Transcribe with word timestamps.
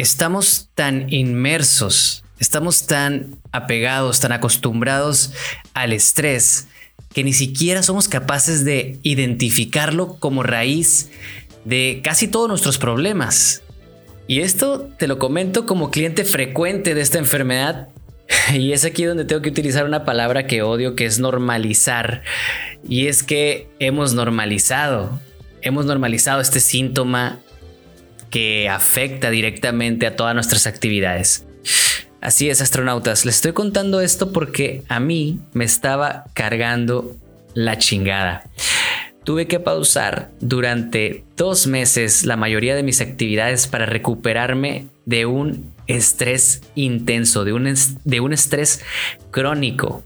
estamos 0.00 0.70
tan 0.74 1.12
inmersos, 1.12 2.24
estamos 2.38 2.86
tan 2.86 3.36
apegados, 3.52 4.20
tan 4.20 4.32
acostumbrados 4.32 5.32
al 5.74 5.92
estrés, 5.92 6.68
que 7.12 7.22
ni 7.22 7.34
siquiera 7.34 7.82
somos 7.82 8.08
capaces 8.08 8.64
de 8.64 8.98
identificarlo 9.02 10.16
como 10.18 10.42
raíz 10.42 11.10
de 11.64 12.00
casi 12.02 12.28
todos 12.28 12.48
nuestros 12.48 12.78
problemas. 12.78 13.62
Y 14.26 14.40
esto 14.40 14.88
te 14.98 15.06
lo 15.06 15.18
comento 15.18 15.66
como 15.66 15.90
cliente 15.90 16.24
frecuente 16.24 16.94
de 16.94 17.02
esta 17.02 17.18
enfermedad. 17.18 17.88
Y 18.54 18.72
es 18.72 18.84
aquí 18.84 19.04
donde 19.04 19.24
tengo 19.24 19.42
que 19.42 19.50
utilizar 19.50 19.84
una 19.84 20.04
palabra 20.04 20.46
que 20.46 20.62
odio, 20.62 20.94
que 20.94 21.04
es 21.04 21.18
normalizar. 21.18 22.22
Y 22.88 23.08
es 23.08 23.24
que 23.24 23.68
hemos 23.80 24.14
normalizado, 24.14 25.20
hemos 25.62 25.84
normalizado 25.84 26.40
este 26.40 26.60
síntoma 26.60 27.40
que 28.30 28.68
afecta 28.68 29.30
directamente 29.30 30.06
a 30.06 30.16
todas 30.16 30.34
nuestras 30.34 30.66
actividades. 30.66 31.44
Así 32.20 32.50
es, 32.50 32.60
astronautas, 32.60 33.24
les 33.24 33.36
estoy 33.36 33.52
contando 33.52 34.00
esto 34.00 34.32
porque 34.32 34.82
a 34.88 35.00
mí 35.00 35.40
me 35.52 35.64
estaba 35.64 36.24
cargando 36.34 37.16
la 37.54 37.78
chingada. 37.78 38.44
Tuve 39.30 39.46
que 39.46 39.60
pausar 39.60 40.32
durante 40.40 41.22
dos 41.36 41.68
meses 41.68 42.26
la 42.26 42.36
mayoría 42.36 42.74
de 42.74 42.82
mis 42.82 43.00
actividades 43.00 43.68
para 43.68 43.86
recuperarme 43.86 44.86
de 45.04 45.24
un 45.24 45.72
estrés 45.86 46.62
intenso, 46.74 47.44
de 47.44 47.52
un, 47.52 47.72
de 48.04 48.18
un 48.18 48.32
estrés 48.32 48.82
crónico. 49.30 50.02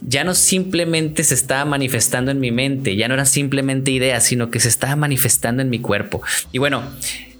Ya 0.00 0.22
no 0.22 0.36
simplemente 0.36 1.24
se 1.24 1.34
estaba 1.34 1.64
manifestando 1.64 2.30
en 2.30 2.38
mi 2.38 2.52
mente, 2.52 2.94
ya 2.94 3.08
no 3.08 3.14
era 3.14 3.24
simplemente 3.24 3.90
ideas, 3.90 4.22
sino 4.22 4.48
que 4.48 4.60
se 4.60 4.68
estaba 4.68 4.94
manifestando 4.94 5.60
en 5.60 5.68
mi 5.68 5.80
cuerpo. 5.80 6.22
Y 6.52 6.58
bueno, 6.58 6.84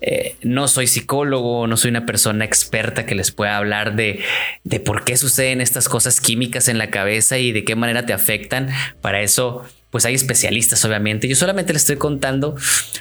eh, 0.01 0.35
no 0.43 0.67
soy 0.67 0.89
psicólogo, 0.89 1.69
no 1.69 1.77
soy 1.77 1.93
una 1.93 2.05
persona 2.05 2.45
experta 2.45 3.07
que 3.07 3.15
les 3.15 3.31
pueda 3.31 3.59
hablar 3.59 3.95
de, 3.95 4.19
de 4.65 4.81
por 4.81 5.05
qué 5.05 5.17
suceden 5.17 5.61
estas 5.61 5.89
cosas 5.89 6.21
químicas 6.21 6.67
en 6.67 6.79
la 6.79 6.91
cabeza 6.91 7.39
y 7.39 7.53
de 7.53 7.63
qué 7.63 7.77
manera 7.77 8.07
te 8.07 8.13
afectan. 8.13 8.71
Para 9.01 9.23
eso, 9.23 9.65
pues 9.93 10.07
hay 10.07 10.15
especialistas, 10.15 10.85
obviamente. 10.87 11.29
Yo 11.29 11.37
solamente 11.37 11.75
les 11.75 11.83
estoy 11.83 11.97
contando 11.97 12.57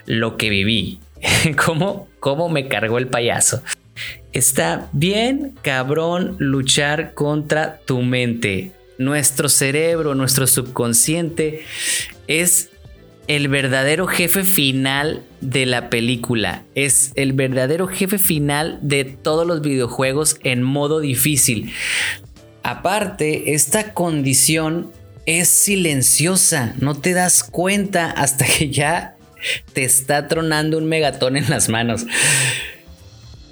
lo 0.05 0.35
que 0.35 0.49
viví, 0.49 0.99
cómo, 1.65 2.09
cómo 2.19 2.49
me 2.49 2.67
cargó 2.67 2.99
el 2.99 3.07
payaso. 3.07 3.63
Está 4.33 4.89
bien, 4.91 5.55
cabrón, 5.61 6.35
luchar 6.37 7.13
contra 7.13 7.79
tu 7.85 8.01
mente. 8.01 8.73
Nuestro 8.97 9.47
cerebro, 9.47 10.15
nuestro 10.15 10.47
subconsciente 10.47 11.63
es 12.27 12.69
el 13.27 13.47
verdadero 13.47 14.05
jefe 14.05 14.43
final 14.43 15.23
de 15.39 15.65
la 15.65 15.89
película. 15.89 16.65
Es 16.75 17.13
el 17.15 17.31
verdadero 17.31 17.87
jefe 17.87 18.19
final 18.19 18.79
de 18.81 19.05
todos 19.05 19.47
los 19.47 19.61
videojuegos 19.61 20.37
en 20.43 20.61
modo 20.61 20.99
difícil. 20.99 21.71
Aparte, 22.63 23.53
esta 23.53 23.93
condición 23.93 24.91
es 25.25 25.47
silenciosa. 25.47 26.73
No 26.79 26.95
te 26.95 27.13
das 27.13 27.43
cuenta 27.43 28.11
hasta 28.11 28.45
que 28.45 28.69
ya 28.69 29.15
te 29.73 29.83
está 29.83 30.27
tronando 30.27 30.77
un 30.77 30.85
megatón 30.85 31.37
en 31.37 31.49
las 31.49 31.69
manos. 31.69 32.05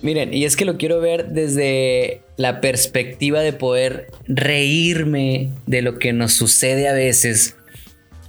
Miren, 0.01 0.33
y 0.33 0.45
es 0.45 0.55
que 0.55 0.65
lo 0.65 0.77
quiero 0.77 1.01
ver 1.01 1.29
desde 1.29 2.21
la 2.37 2.61
perspectiva 2.61 3.41
de 3.41 3.51
poder 3.51 4.07
reírme 4.27 5.51
de 5.65 5.81
lo 5.81 5.99
que 5.99 6.13
nos 6.13 6.33
sucede 6.33 6.87
a 6.87 6.93
veces 6.93 7.55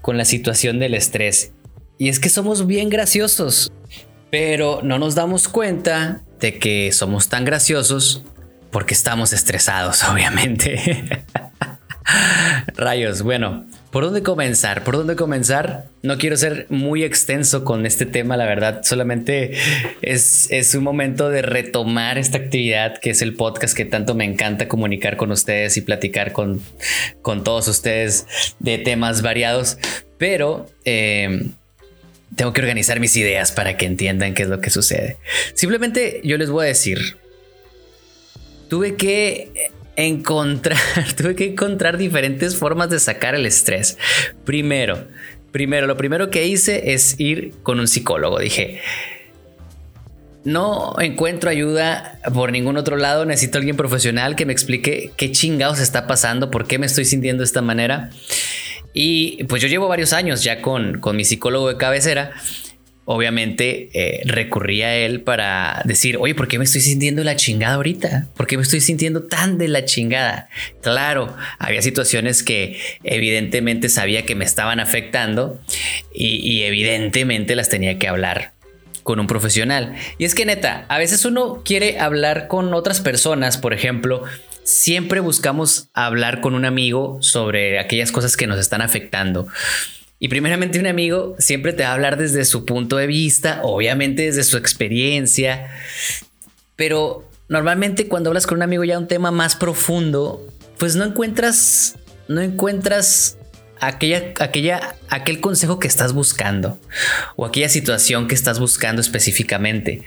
con 0.02 0.19
la 0.19 0.25
situación 0.25 0.80
del 0.80 0.94
estrés. 0.94 1.52
Y 1.97 2.08
es 2.08 2.19
que 2.19 2.28
somos 2.28 2.66
bien 2.66 2.88
graciosos, 2.88 3.70
pero 4.30 4.80
no 4.82 4.98
nos 4.98 5.14
damos 5.14 5.47
cuenta 5.47 6.22
de 6.41 6.58
que 6.58 6.91
somos 6.92 7.28
tan 7.28 7.44
graciosos 7.44 8.25
porque 8.72 8.94
estamos 8.94 9.32
estresados, 9.32 10.02
obviamente. 10.10 11.25
Rayos, 12.77 13.22
bueno, 13.22 13.66
¿por 13.91 14.05
dónde 14.05 14.22
comenzar? 14.22 14.84
¿Por 14.84 14.97
dónde 14.97 15.16
comenzar? 15.16 15.87
No 16.03 16.19
quiero 16.19 16.37
ser 16.37 16.66
muy 16.69 17.04
extenso 17.04 17.65
con 17.65 17.87
este 17.87 18.06
tema, 18.06 18.37
la 18.37 18.47
verdad, 18.47 18.81
solamente 18.82 19.53
es, 20.03 20.48
es 20.50 20.75
un 20.75 20.84
momento 20.84 21.28
de 21.31 21.43
retomar 21.43 22.19
esta 22.19 22.38
actividad 22.38 22.98
que 22.98 23.10
es 23.10 23.22
el 23.22 23.34
podcast 23.34 23.76
que 23.76 23.84
tanto 23.84 24.15
me 24.15 24.25
encanta 24.25 24.69
comunicar 24.69 25.16
con 25.16 25.31
ustedes 25.31 25.76
y 25.76 25.82
platicar 25.82 26.32
con, 26.32 26.60
con 27.22 27.44
todos 27.44 27.69
ustedes 27.69 28.27
de 28.59 28.78
temas 28.78 29.22
variados, 29.22 29.78
pero... 30.19 30.69
Eh, 30.84 31.50
tengo 32.37 32.53
que 32.53 32.60
organizar 32.60 33.00
mis 33.00 33.16
ideas 33.16 33.50
para 33.50 33.77
que 33.77 33.87
entiendan 33.87 34.34
qué 34.34 34.44
es 34.44 34.48
lo 34.48 34.60
que 34.60 34.71
sucede. 34.71 35.16
Simplemente 35.54 36.21
yo 36.22 36.38
les 36.38 36.48
voy 36.48 36.65
a 36.65 36.69
decir, 36.69 37.19
tuve 38.69 38.94
que 38.94 39.72
encontrar, 40.03 40.78
tuve 41.16 41.34
que 41.34 41.47
encontrar 41.47 41.99
diferentes 41.99 42.56
formas 42.56 42.91
de 42.91 42.99
sacar 42.99 43.34
el 43.34 43.47
estrés. 43.47 43.99
Primero, 44.44 45.06
primero, 45.53 45.87
lo 45.87 45.97
primero 45.97 46.31
que 46.31 46.47
hice 46.47 46.93
es 46.93 47.19
ir 47.19 47.55
con 47.62 47.81
un 47.81 47.88
psicólogo. 47.88 48.39
Dije, 48.39 48.81
no 50.44 50.94
encuentro 51.00 51.50
ayuda 51.50 52.19
por 52.33 52.53
ningún 52.53 52.77
otro 52.77 52.97
lado. 52.97 53.25
Necesito 53.25 53.59
alguien 53.59 53.77
profesional 53.77 54.37
que 54.37 54.47
me 54.47 54.53
explique 54.53 55.12
qué 55.16 55.33
chingados 55.33 55.81
está 55.81 56.06
pasando, 56.06 56.50
por 56.50 56.66
qué 56.66 56.78
me 56.78 56.87
estoy 56.87 57.05
sintiendo 57.05 57.43
de 57.43 57.47
esta 57.47 57.62
manera. 57.62 58.10
Y 58.93 59.44
pues 59.44 59.62
yo 59.62 59.69
llevo 59.69 59.87
varios 59.89 60.12
años 60.12 60.43
ya 60.43 60.62
con, 60.62 61.00
con 61.00 61.16
mi 61.16 61.25
psicólogo 61.25 61.69
de 61.69 61.77
cabecera 61.77 62.33
obviamente 63.12 63.91
eh, 63.93 64.22
recurría 64.25 64.87
a 64.87 64.94
él 64.94 65.22
para 65.22 65.82
decir, 65.84 66.16
oye, 66.19 66.37
¿por 66.37 66.47
qué 66.47 66.59
me 66.59 66.65
estoy 66.65 66.81
sintiendo 66.81 67.25
la 67.25 67.34
chingada 67.34 67.75
ahorita? 67.75 68.28
¿Por 68.37 68.47
qué 68.47 68.56
me 68.56 68.62
estoy 68.62 68.81
sintiendo 68.81 69.25
tan 69.25 69.59
de 69.59 69.66
la 69.66 69.84
chingada? 69.84 70.48
Claro, 70.81 71.37
había 71.59 71.82
situaciones 71.82 72.44
que 72.44 72.78
evidentemente 73.03 73.88
sabía 73.88 74.25
que 74.25 74.37
me 74.37 74.44
estaban 74.44 74.78
afectando 74.78 75.60
y, 76.15 76.62
evidentemente 76.62 77.56
las 77.56 77.69
tenía 77.69 77.98
que 77.98 78.06
hablar 78.06 78.53
con 79.03 79.19
un 79.19 79.27
profesional. 79.27 79.97
Y 80.19 80.25
es 80.25 80.37
que 80.37 80.47
neta, 80.47 80.87
a 80.88 80.98
veces 80.98 81.25
uno 81.25 81.62
quiere 81.65 81.98
hablar 81.98 82.47
con 82.47 82.72
otras 82.75 83.00
personas, 83.00 83.59
por 83.59 83.75
ejemplo, 83.75 84.22
siempre 84.62 85.19
buscamos 85.19 85.88
hablar 85.94 86.41
con 86.41 86.54
un 86.54 86.65
amigo 86.65 87.19
sobre 87.22 87.81
aquellas 87.81 88.12
cosas 88.12 88.37
que 88.37 88.47
nos 88.47 88.60
están 88.60 88.82
afectando. 88.82 89.48
Y 90.22 90.28
primeramente 90.28 90.78
un 90.78 90.86
amigo 90.86 91.34
siempre 91.38 91.72
te 91.72 91.82
va 91.82 91.88
a 91.88 91.94
hablar 91.94 92.19
desde 92.19 92.44
su 92.44 92.66
punto 92.66 92.98
de 92.98 93.06
vista, 93.06 93.60
obviamente 93.64 94.22
desde 94.22 94.44
su 94.44 94.58
experiencia, 94.58 95.70
pero 96.76 97.26
normalmente 97.48 98.06
cuando 98.06 98.28
hablas 98.28 98.47
con 98.47 98.59
un 98.59 98.62
amigo 98.62 98.84
ya 98.84 98.98
un 98.98 99.09
tema 99.09 99.30
más 99.30 99.56
profundo, 99.56 100.47
pues 100.78 100.94
no 100.94 101.04
encuentras, 101.04 101.97
no 102.28 102.42
encuentras 102.42 103.38
aquella, 103.80 104.34
aquella, 104.41 104.94
aquel 105.09 105.41
consejo 105.41 105.78
que 105.78 105.88
estás 105.88 106.12
buscando 106.12 106.78
o 107.36 107.47
aquella 107.47 107.70
situación 107.70 108.28
que 108.28 108.34
estás 108.34 108.59
buscando 108.59 109.00
específicamente. 109.00 110.03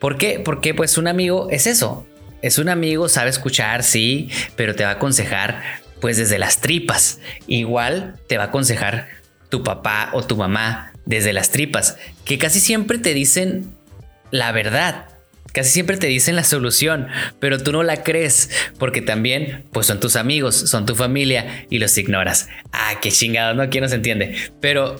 ¿Por 0.00 0.16
qué? 0.16 0.40
Porque 0.42 0.72
pues 0.72 0.96
un 0.96 1.06
amigo 1.06 1.48
es 1.50 1.66
eso. 1.66 2.06
Es 2.40 2.58
un 2.58 2.70
amigo, 2.70 3.10
sabe 3.10 3.30
escuchar, 3.30 3.82
sí, 3.82 4.30
pero 4.56 4.74
te 4.74 4.84
va 4.84 4.90
a 4.90 4.94
aconsejar 4.94 5.62
pues 6.00 6.16
desde 6.16 6.38
las 6.38 6.60
tripas. 6.60 7.20
Igual 7.46 8.16
te 8.26 8.36
va 8.36 8.44
a 8.44 8.46
aconsejar 8.46 9.23
tu 9.54 9.62
papá 9.62 10.10
o 10.14 10.24
tu 10.24 10.36
mamá 10.36 10.92
desde 11.06 11.32
las 11.32 11.52
tripas, 11.52 11.96
que 12.24 12.38
casi 12.38 12.58
siempre 12.58 12.98
te 12.98 13.14
dicen 13.14 13.72
la 14.32 14.50
verdad. 14.50 15.06
Casi 15.52 15.70
siempre 15.70 15.96
te 15.96 16.08
dicen 16.08 16.34
la 16.34 16.42
solución, 16.42 17.06
pero 17.38 17.62
tú 17.62 17.70
no 17.70 17.84
la 17.84 18.02
crees 18.02 18.50
porque 18.80 19.00
también 19.00 19.64
pues 19.70 19.86
son 19.86 20.00
tus 20.00 20.16
amigos, 20.16 20.56
son 20.56 20.86
tu 20.86 20.96
familia 20.96 21.66
y 21.70 21.78
los 21.78 21.96
ignoras. 21.96 22.48
Ah, 22.72 22.94
qué 23.00 23.12
chingado, 23.12 23.54
no, 23.54 23.70
quién 23.70 23.82
no 23.82 23.88
se 23.88 23.94
entiende. 23.94 24.34
Pero, 24.60 24.96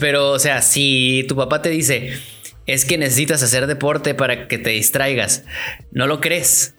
pero, 0.00 0.32
o 0.32 0.40
sea, 0.40 0.60
si 0.60 1.24
tu 1.28 1.36
papá 1.36 1.62
te 1.62 1.68
dice 1.68 2.18
es 2.66 2.84
que 2.84 2.98
necesitas 2.98 3.44
hacer 3.44 3.68
deporte 3.68 4.12
para 4.16 4.48
que 4.48 4.58
te 4.58 4.70
distraigas, 4.70 5.44
no 5.92 6.08
lo 6.08 6.20
crees. 6.20 6.74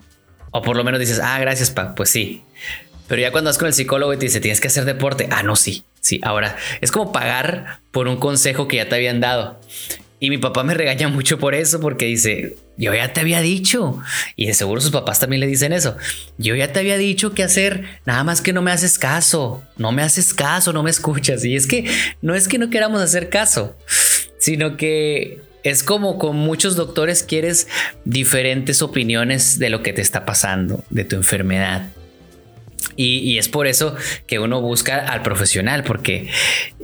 O 0.50 0.60
por 0.60 0.76
lo 0.76 0.84
menos 0.84 1.00
dices, 1.00 1.18
ah, 1.18 1.38
gracias, 1.40 1.70
pa, 1.70 1.94
pues 1.94 2.10
sí. 2.10 2.42
Pero 3.08 3.22
ya 3.22 3.32
cuando 3.32 3.48
vas 3.48 3.56
con 3.56 3.68
el 3.68 3.74
psicólogo 3.74 4.12
y 4.12 4.18
te 4.18 4.26
dice 4.26 4.40
tienes 4.40 4.60
que 4.60 4.68
hacer 4.68 4.84
deporte, 4.84 5.28
ah, 5.30 5.42
no, 5.42 5.56
sí. 5.56 5.84
Sí, 6.00 6.20
ahora 6.22 6.56
es 6.80 6.90
como 6.90 7.12
pagar 7.12 7.80
por 7.90 8.08
un 8.08 8.16
consejo 8.16 8.68
que 8.68 8.76
ya 8.76 8.88
te 8.88 8.94
habían 8.94 9.20
dado. 9.20 9.60
Y 10.22 10.28
mi 10.28 10.36
papá 10.36 10.62
me 10.64 10.74
regaña 10.74 11.08
mucho 11.08 11.38
por 11.38 11.54
eso 11.54 11.80
porque 11.80 12.04
dice, 12.04 12.56
yo 12.76 12.94
ya 12.94 13.12
te 13.14 13.20
había 13.20 13.40
dicho, 13.40 13.98
y 14.36 14.46
de 14.46 14.54
seguro 14.54 14.82
sus 14.82 14.90
papás 14.90 15.18
también 15.18 15.40
le 15.40 15.46
dicen 15.46 15.72
eso, 15.72 15.96
yo 16.36 16.54
ya 16.54 16.72
te 16.72 16.80
había 16.80 16.98
dicho 16.98 17.32
qué 17.32 17.42
hacer, 17.42 17.84
nada 18.04 18.22
más 18.22 18.42
que 18.42 18.52
no 18.52 18.60
me 18.60 18.70
haces 18.70 18.98
caso, 18.98 19.62
no 19.78 19.92
me 19.92 20.02
haces 20.02 20.34
caso, 20.34 20.74
no 20.74 20.82
me 20.82 20.90
escuchas. 20.90 21.42
Y 21.44 21.56
es 21.56 21.66
que 21.66 21.90
no 22.20 22.34
es 22.34 22.48
que 22.48 22.58
no 22.58 22.68
queramos 22.68 23.00
hacer 23.00 23.30
caso, 23.30 23.76
sino 24.38 24.76
que 24.76 25.40
es 25.62 25.82
como 25.82 26.18
con 26.18 26.36
muchos 26.36 26.76
doctores 26.76 27.22
quieres 27.22 27.66
diferentes 28.04 28.82
opiniones 28.82 29.58
de 29.58 29.70
lo 29.70 29.82
que 29.82 29.94
te 29.94 30.02
está 30.02 30.26
pasando, 30.26 30.84
de 30.90 31.04
tu 31.04 31.16
enfermedad. 31.16 31.90
Y, 32.96 33.38
es 33.38 33.48
por 33.48 33.66
eso 33.66 33.94
que 34.26 34.38
uno 34.38 34.60
busca 34.60 34.98
al 34.98 35.22
profesional, 35.22 35.84
porque 35.84 36.28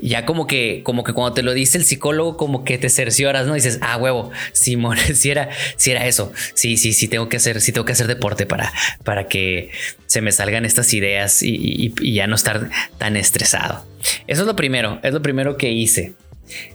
ya 0.00 0.24
como 0.24 0.46
que, 0.46 0.80
como 0.82 1.04
que 1.04 1.12
cuando 1.12 1.34
te 1.34 1.42
lo 1.42 1.52
dice 1.52 1.78
el 1.78 1.84
psicólogo, 1.84 2.36
como 2.36 2.64
que 2.64 2.78
te 2.78 2.88
cercioras, 2.88 3.46
¿no? 3.46 3.54
dices, 3.54 3.78
ah, 3.82 3.96
huevo, 3.96 4.30
Simón, 4.52 4.96
si 5.14 5.30
era, 5.30 5.50
si 5.76 5.90
era 5.90 6.06
eso, 6.06 6.32
sí, 6.54 6.76
sí, 6.76 6.92
sí 6.92 7.08
tengo 7.08 7.28
que 7.28 7.36
hacer, 7.36 7.60
sí 7.60 7.72
tengo 7.72 7.84
que 7.84 7.92
hacer 7.92 8.06
deporte 8.06 8.46
para, 8.46 8.72
para 9.04 9.28
que 9.28 9.70
se 10.06 10.20
me 10.20 10.32
salgan 10.32 10.64
estas 10.64 10.92
ideas 10.94 11.42
y, 11.42 11.92
y 12.00 12.14
ya 12.14 12.26
no 12.26 12.36
estar 12.36 12.70
tan 12.98 13.16
estresado. 13.16 13.84
Eso 14.26 14.42
es 14.42 14.46
lo 14.46 14.56
primero, 14.56 15.00
es 15.02 15.12
lo 15.12 15.22
primero 15.22 15.56
que 15.56 15.70
hice. 15.70 16.14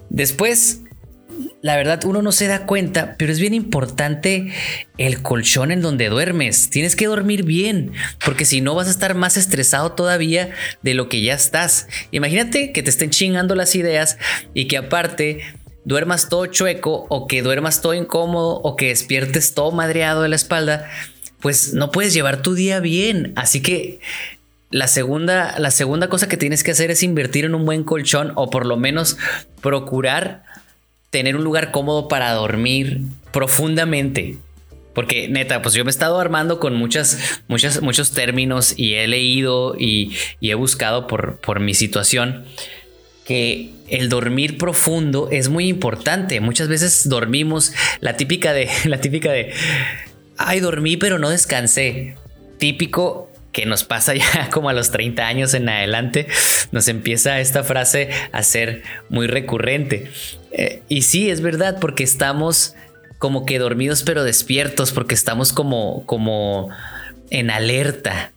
Después 0.10 0.82
la 1.62 1.76
verdad 1.76 2.04
uno 2.06 2.22
no 2.22 2.32
se 2.32 2.48
da 2.48 2.66
cuenta, 2.66 3.16
pero 3.18 3.32
es 3.32 3.40
bien 3.40 3.54
importante 3.54 4.54
el 4.98 5.22
colchón 5.22 5.72
en 5.72 5.82
donde 5.82 6.10
duermes. 6.10 6.70
Tienes 6.70 6.96
que 6.96 7.08
dormir 7.08 7.44
bien, 7.44 7.94
porque 8.24 8.46
si 8.46 8.62
no 8.62 8.76
vas 8.76 8.88
a 8.88 8.92
estar 8.92 9.16
más 9.16 9.38
estresado 9.38 9.92
todavía 9.94 10.52
de 10.82 10.94
lo 10.94 11.10
que 11.10 11.22
ya 11.22 11.34
estás. 11.34 11.88
Imagínate 12.12 12.72
que 12.72 12.84
te 12.84 12.90
estén 12.90 13.10
chingando 13.10 13.56
las 13.56 13.76
ideas 13.76 14.18
y 14.54 14.68
que 14.68 14.78
aparte 14.78 15.42
duermas 15.86 16.30
todo 16.30 16.46
chueco 16.48 17.06
o 17.10 17.28
que 17.28 17.42
duermas 17.42 17.82
todo 17.82 17.94
incómodo 17.94 18.60
o 18.64 18.76
que 18.76 18.88
despiertes 18.88 19.54
todo 19.54 19.72
madreado 19.72 20.22
de 20.22 20.30
la 20.30 20.36
espalda, 20.36 20.90
pues 21.40 21.74
no 21.74 21.92
puedes 21.92 22.14
llevar 22.14 22.42
tu 22.42 22.54
día 22.54 22.80
bien. 22.80 23.34
Así 23.36 23.62
que 23.62 24.00
la 24.72 24.88
segunda, 24.88 25.60
la 25.60 25.70
segunda 25.70 26.08
cosa 26.08 26.30
que 26.30 26.38
tienes 26.38 26.64
que 26.64 26.72
hacer 26.72 26.92
es 26.92 27.04
invertir 27.04 27.46
en 27.46 27.56
un 27.56 27.66
buen 27.66 27.84
colchón 27.84 28.32
o 28.36 28.50
por 28.50 28.66
lo 28.66 28.78
menos 28.78 29.18
procurar 29.62 30.44
tener 31.12 31.36
un 31.36 31.44
lugar 31.44 31.72
cómodo 31.72 32.08
para 32.08 32.34
dormir 32.34 33.02
profundamente. 33.32 34.38
Porque 34.96 35.30
neta, 35.30 35.62
pues 35.62 35.74
yo 35.74 35.86
me 35.86 35.90
he 35.90 35.92
estado 35.94 36.20
armando 36.20 36.60
con 36.60 36.76
muchas, 36.76 37.42
muchas, 37.48 37.82
muchos 37.82 38.12
términos 38.12 38.74
y 38.76 38.96
he 38.96 39.08
leído 39.08 39.76
y, 39.78 40.14
he 40.42 40.54
buscado 40.56 41.08
por, 41.08 41.40
por 41.40 41.60
mi 41.60 41.74
situación 41.74 42.44
que 43.26 43.70
el 43.88 44.10
dormir 44.10 44.58
profundo 44.58 45.30
es 45.32 45.48
muy 45.48 45.68
importante. 45.68 46.42
Muchas 46.42 46.68
veces 46.68 47.08
dormimos 47.08 47.74
la 48.02 48.18
típica 48.18 48.52
de, 48.52 48.70
la 48.86 49.00
típica 49.00 49.32
de, 49.32 49.54
ay, 50.38 50.60
dormí 50.60 50.98
pero 50.98 51.20
no 51.20 51.30
descansé. 51.30 52.16
Típico 52.58 53.31
que 53.52 53.66
nos 53.66 53.84
pasa 53.84 54.14
ya 54.16 54.50
como 54.52 54.70
a 54.70 54.74
los 54.74 54.92
30 54.92 55.26
años 55.26 55.54
en 55.54 55.70
adelante, 55.70 56.28
nos 56.72 56.88
empieza 56.88 57.40
esta 57.40 57.64
frase 57.64 58.10
a 58.32 58.44
ser 58.44 58.84
muy 59.10 59.28
recurrente. 59.28 60.12
Eh, 60.52 60.82
y 60.90 61.04
sí, 61.04 61.30
es 61.30 61.42
verdad, 61.42 61.78
porque 61.80 62.04
estamos 62.04 62.76
como 63.20 63.46
que 63.46 63.60
dormidos 63.60 64.04
pero 64.04 64.24
despiertos, 64.24 64.92
porque 64.92 65.14
estamos 65.14 65.54
como, 65.54 66.06
como 66.06 66.70
en 67.30 67.52
alerta. 67.52 68.32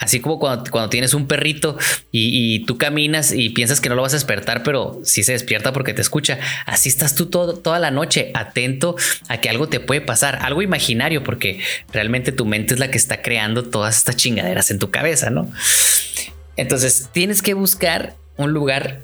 Así 0.00 0.20
como 0.20 0.38
cuando, 0.38 0.88
tienes 0.88 1.12
un 1.12 1.26
perrito 1.26 1.76
y, 2.10 2.64
tú 2.64 2.78
caminas 2.78 3.32
y 3.32 3.50
piensas 3.50 3.82
que 3.82 3.90
no 3.90 3.94
lo 3.94 4.02
vas 4.02 4.14
a 4.14 4.16
despertar, 4.16 4.62
pero 4.62 4.98
sí 5.04 5.22
se 5.22 5.32
despierta 5.32 5.74
porque 5.74 5.92
te 5.92 6.00
escucha. 6.00 6.38
Así 6.64 6.88
estás 6.88 7.14
tú 7.14 7.26
toda 7.26 7.78
la 7.78 7.90
noche 7.90 8.30
atento 8.32 8.96
a 9.28 9.42
que 9.42 9.50
algo 9.50 9.68
te 9.68 9.78
puede 9.78 10.00
pasar, 10.00 10.38
algo 10.40 10.62
imaginario, 10.62 11.22
porque 11.22 11.60
realmente 11.92 12.32
tu 12.32 12.46
mente 12.46 12.72
es 12.72 12.80
la 12.80 12.90
que 12.90 12.96
está 12.96 13.20
creando 13.20 13.64
todas 13.64 13.98
estas 13.98 14.16
chingaderas 14.16 14.70
en 14.70 14.78
tu 14.78 14.90
cabeza, 14.90 15.28
¿no? 15.28 15.52
Entonces 16.56 17.10
tienes 17.12 17.42
que 17.42 17.52
buscar 17.52 18.16
un 18.38 18.52
lugar 18.52 19.02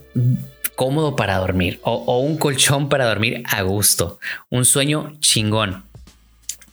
cómodo 0.76 1.14
para 1.14 1.36
dormir 1.36 1.78
o 1.82 2.20
un 2.20 2.38
colchón 2.38 2.88
para 2.88 3.04
dormir 3.04 3.42
a 3.44 3.60
gusto, 3.60 4.18
un 4.48 4.64
sueño 4.64 5.12
chingón. 5.20 5.84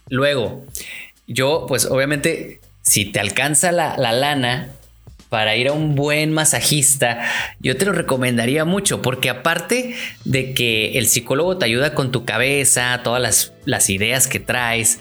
Luego, 0.07 0.65
yo 1.27 1.65
pues 1.67 1.85
obviamente 1.85 2.61
si 2.83 3.05
te 3.05 3.19
alcanza 3.19 3.71
la, 3.71 3.97
lana 3.97 4.69
para 5.29 5.55
ir 5.55 5.69
a 5.69 5.71
un 5.71 5.95
buen 5.95 6.31
masajista, 6.31 7.27
yo 7.59 7.75
te 7.75 7.85
lo 7.85 7.93
recomendaría 7.93 8.65
mucho, 8.65 9.01
porque 9.01 9.31
aparte 9.31 9.95
de 10.25 10.53
que 10.53 10.99
el 10.99 11.07
psicólogo 11.07 11.57
te 11.57 11.65
ayuda 11.65 11.95
con 11.95 12.11
tu 12.11 12.23
cabeza, 12.23 13.01
todas 13.03 13.51
las, 13.65 13.89
ideas 13.89 14.27
que 14.27 14.39
traes, 14.39 14.99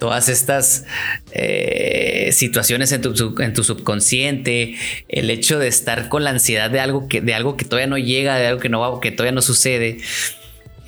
todas 0.00 0.28
estas 0.28 0.86
eh, 1.30 2.30
situaciones 2.32 2.90
en 2.90 3.02
tu, 3.02 3.40
en 3.40 3.52
tu, 3.52 3.62
subconsciente, 3.62 4.74
el 5.08 5.30
hecho 5.30 5.60
de 5.60 5.68
estar 5.68 6.08
con 6.08 6.24
la 6.24 6.30
ansiedad 6.30 6.68
de 6.68 6.80
algo 6.80 7.06
que, 7.06 7.20
de 7.20 7.34
algo 7.34 7.56
que 7.56 7.64
todavía 7.64 7.86
no 7.86 7.98
llega, 7.98 8.36
de 8.36 8.48
algo 8.48 8.60
que, 8.60 8.70
no, 8.70 8.98
que 8.98 9.12
todavía 9.12 9.32
no 9.32 9.42
sucede, 9.42 9.98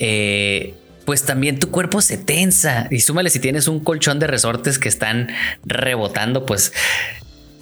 eh, 0.01 0.75
pues 1.05 1.25
también 1.25 1.59
tu 1.59 1.71
cuerpo 1.71 2.01
se 2.01 2.19
tensa. 2.19 2.87
Y 2.91 3.01
súmale 3.01 3.31
si 3.31 3.41
tienes 3.41 3.69
un 3.69 3.81
colchón 3.81 4.19
de 4.19 4.27
resortes 4.27 4.79
que 4.79 4.89
están 4.89 5.29
rebotando, 5.65 6.47
pues 6.47 6.73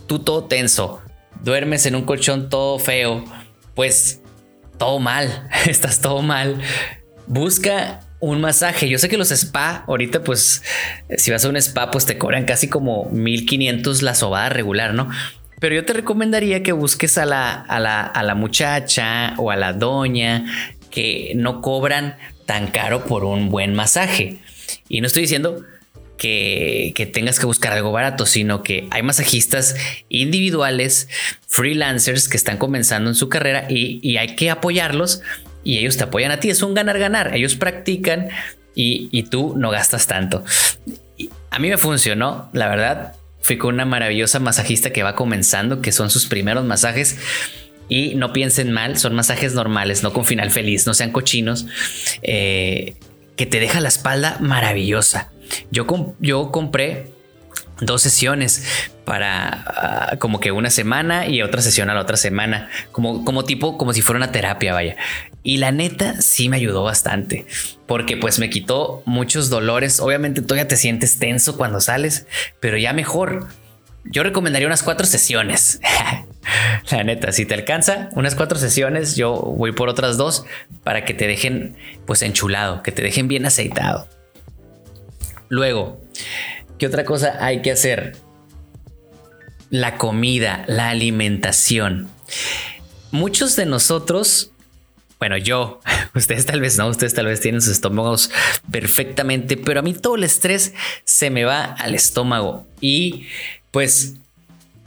tú 0.06 0.18
todo 0.18 0.44
tenso. 0.44 1.02
Duermes 1.42 1.86
en 1.86 1.94
un 1.94 2.04
colchón 2.04 2.50
todo 2.50 2.78
feo, 2.78 3.24
pues 3.74 4.20
todo 4.78 4.98
mal, 4.98 5.48
estás 5.66 6.00
todo 6.00 6.22
mal. 6.22 6.60
Busca 7.26 8.00
un 8.20 8.40
masaje. 8.40 8.88
Yo 8.88 8.98
sé 8.98 9.08
que 9.08 9.16
los 9.16 9.30
spa, 9.30 9.84
ahorita, 9.86 10.22
pues, 10.22 10.62
si 11.16 11.30
vas 11.30 11.44
a 11.44 11.48
un 11.48 11.56
spa, 11.56 11.90
pues 11.90 12.04
te 12.06 12.18
cobran 12.18 12.44
casi 12.44 12.68
como 12.68 13.08
1500 13.10 14.02
la 14.02 14.14
sobada 14.14 14.50
regular, 14.50 14.94
¿no? 14.94 15.08
Pero 15.58 15.74
yo 15.74 15.84
te 15.84 15.92
recomendaría 15.92 16.62
que 16.62 16.72
busques 16.72 17.18
a 17.18 17.26
la, 17.26 17.52
a 17.52 17.80
la, 17.80 18.00
a 18.00 18.22
la 18.22 18.34
muchacha 18.34 19.34
o 19.36 19.50
a 19.50 19.56
la 19.56 19.72
doña 19.72 20.44
que 20.90 21.32
no 21.36 21.60
cobran 21.60 22.16
tan 22.50 22.66
caro 22.66 23.04
por 23.04 23.22
un 23.22 23.48
buen 23.48 23.74
masaje. 23.74 24.38
Y 24.88 25.00
no 25.00 25.06
estoy 25.06 25.22
diciendo 25.22 25.64
que, 26.18 27.08
tengas 27.14 27.38
que 27.38 27.46
buscar 27.46 27.72
algo 27.72 27.92
barato, 27.92 28.26
sino 28.26 28.64
que 28.64 28.88
hay 28.90 29.04
masajistas 29.04 29.76
individuales, 30.08 31.08
freelancers 31.46 32.28
que 32.28 32.36
están 32.36 32.58
comenzando 32.58 33.08
en 33.08 33.14
su 33.14 33.28
carrera 33.28 33.68
y, 33.70 34.16
hay 34.16 34.34
que 34.34 34.50
apoyarlos 34.50 35.22
y 35.62 35.78
ellos 35.78 35.96
te 35.96 36.02
apoyan 36.02 36.32
a 36.32 36.40
ti. 36.40 36.50
Es 36.50 36.64
un 36.64 36.74
ganar-ganar. 36.74 37.36
Ellos 37.36 37.54
practican 37.54 38.30
y, 38.74 39.08
y, 39.12 39.22
tú 39.22 39.54
no 39.56 39.70
gastas 39.70 40.08
tanto. 40.08 40.42
A 41.52 41.60
mí 41.60 41.68
me 41.68 41.78
funcionó, 41.78 42.50
la 42.52 42.66
verdad. 42.66 43.14
Fui 43.42 43.58
con 43.58 43.74
una 43.74 43.84
maravillosa 43.84 44.40
masajista 44.40 44.90
que 44.90 45.04
va 45.04 45.14
comenzando, 45.14 45.80
que 45.82 45.92
son 45.92 46.10
sus 46.10 46.26
primeros 46.26 46.64
masajes 46.64 47.16
y 47.90 48.14
no 48.14 48.32
piensen 48.32 48.72
mal, 48.72 48.96
son 48.96 49.14
masajes 49.14 49.52
normales, 49.52 50.02
no 50.02 50.14
con 50.14 50.24
final 50.24 50.50
feliz, 50.50 50.86
no 50.86 50.94
sean 50.94 51.10
cochinos, 51.10 51.66
eh, 52.22 52.94
que 53.36 53.44
te 53.44 53.60
deja 53.60 53.80
la 53.80 53.88
espalda 53.88 54.38
maravillosa. 54.40 55.32
Yo, 55.70 55.86
yo 56.20 56.52
compré 56.52 57.10
dos 57.80 58.00
sesiones 58.02 58.64
para 59.04 59.64
ah, 59.66 60.16
como 60.18 60.38
que 60.38 60.52
una 60.52 60.70
semana 60.70 61.26
y 61.26 61.42
otra 61.42 61.62
sesión 61.62 61.90
a 61.90 61.94
la 61.94 62.02
otra 62.02 62.16
semana, 62.16 62.70
como, 62.92 63.24
como 63.24 63.44
tipo, 63.44 63.76
como 63.76 63.92
si 63.92 64.02
fuera 64.02 64.18
una 64.18 64.30
terapia, 64.30 64.72
vaya. 64.72 64.96
Y 65.42 65.56
la 65.56 65.72
neta 65.72 66.22
sí 66.22 66.48
me 66.48 66.58
ayudó 66.58 66.84
bastante, 66.84 67.46
porque 67.86 68.16
pues 68.16 68.38
me 68.38 68.50
quitó 68.50 69.02
muchos 69.04 69.50
dolores. 69.50 69.98
Obviamente 69.98 70.42
todavía 70.42 70.68
te 70.68 70.76
sientes 70.76 71.18
tenso 71.18 71.56
cuando 71.56 71.80
sales, 71.80 72.26
pero 72.60 72.78
ya 72.78 72.92
mejor. 72.92 73.48
Yo 74.04 74.22
recomendaría 74.22 74.68
unas 74.68 74.82
cuatro 74.84 75.06
sesiones. 75.06 75.80
La 76.90 77.04
neta, 77.04 77.32
si 77.32 77.46
te 77.46 77.54
alcanza 77.54 78.08
unas 78.12 78.34
cuatro 78.34 78.58
sesiones, 78.58 79.16
yo 79.16 79.34
voy 79.34 79.72
por 79.72 79.88
otras 79.88 80.16
dos 80.16 80.44
para 80.82 81.04
que 81.04 81.14
te 81.14 81.26
dejen 81.26 81.76
pues 82.06 82.22
enchulado, 82.22 82.82
que 82.82 82.92
te 82.92 83.02
dejen 83.02 83.28
bien 83.28 83.46
aceitado. 83.46 84.08
Luego, 85.48 86.00
¿qué 86.78 86.86
otra 86.86 87.04
cosa 87.04 87.36
hay 87.44 87.62
que 87.62 87.72
hacer? 87.72 88.16
La 89.68 89.96
comida, 89.96 90.64
la 90.66 90.88
alimentación. 90.88 92.08
Muchos 93.10 93.56
de 93.56 93.66
nosotros, 93.66 94.52
bueno, 95.18 95.36
yo, 95.36 95.80
ustedes 96.14 96.46
tal 96.46 96.60
vez 96.60 96.78
no, 96.78 96.88
ustedes 96.88 97.14
tal 97.14 97.26
vez 97.26 97.40
tienen 97.40 97.60
sus 97.60 97.72
estómagos 97.72 98.30
perfectamente, 98.70 99.56
pero 99.56 99.80
a 99.80 99.82
mí 99.82 99.94
todo 99.94 100.16
el 100.16 100.24
estrés 100.24 100.72
se 101.04 101.30
me 101.30 101.44
va 101.44 101.64
al 101.64 101.94
estómago 101.94 102.66
y 102.80 103.26
pues 103.70 104.14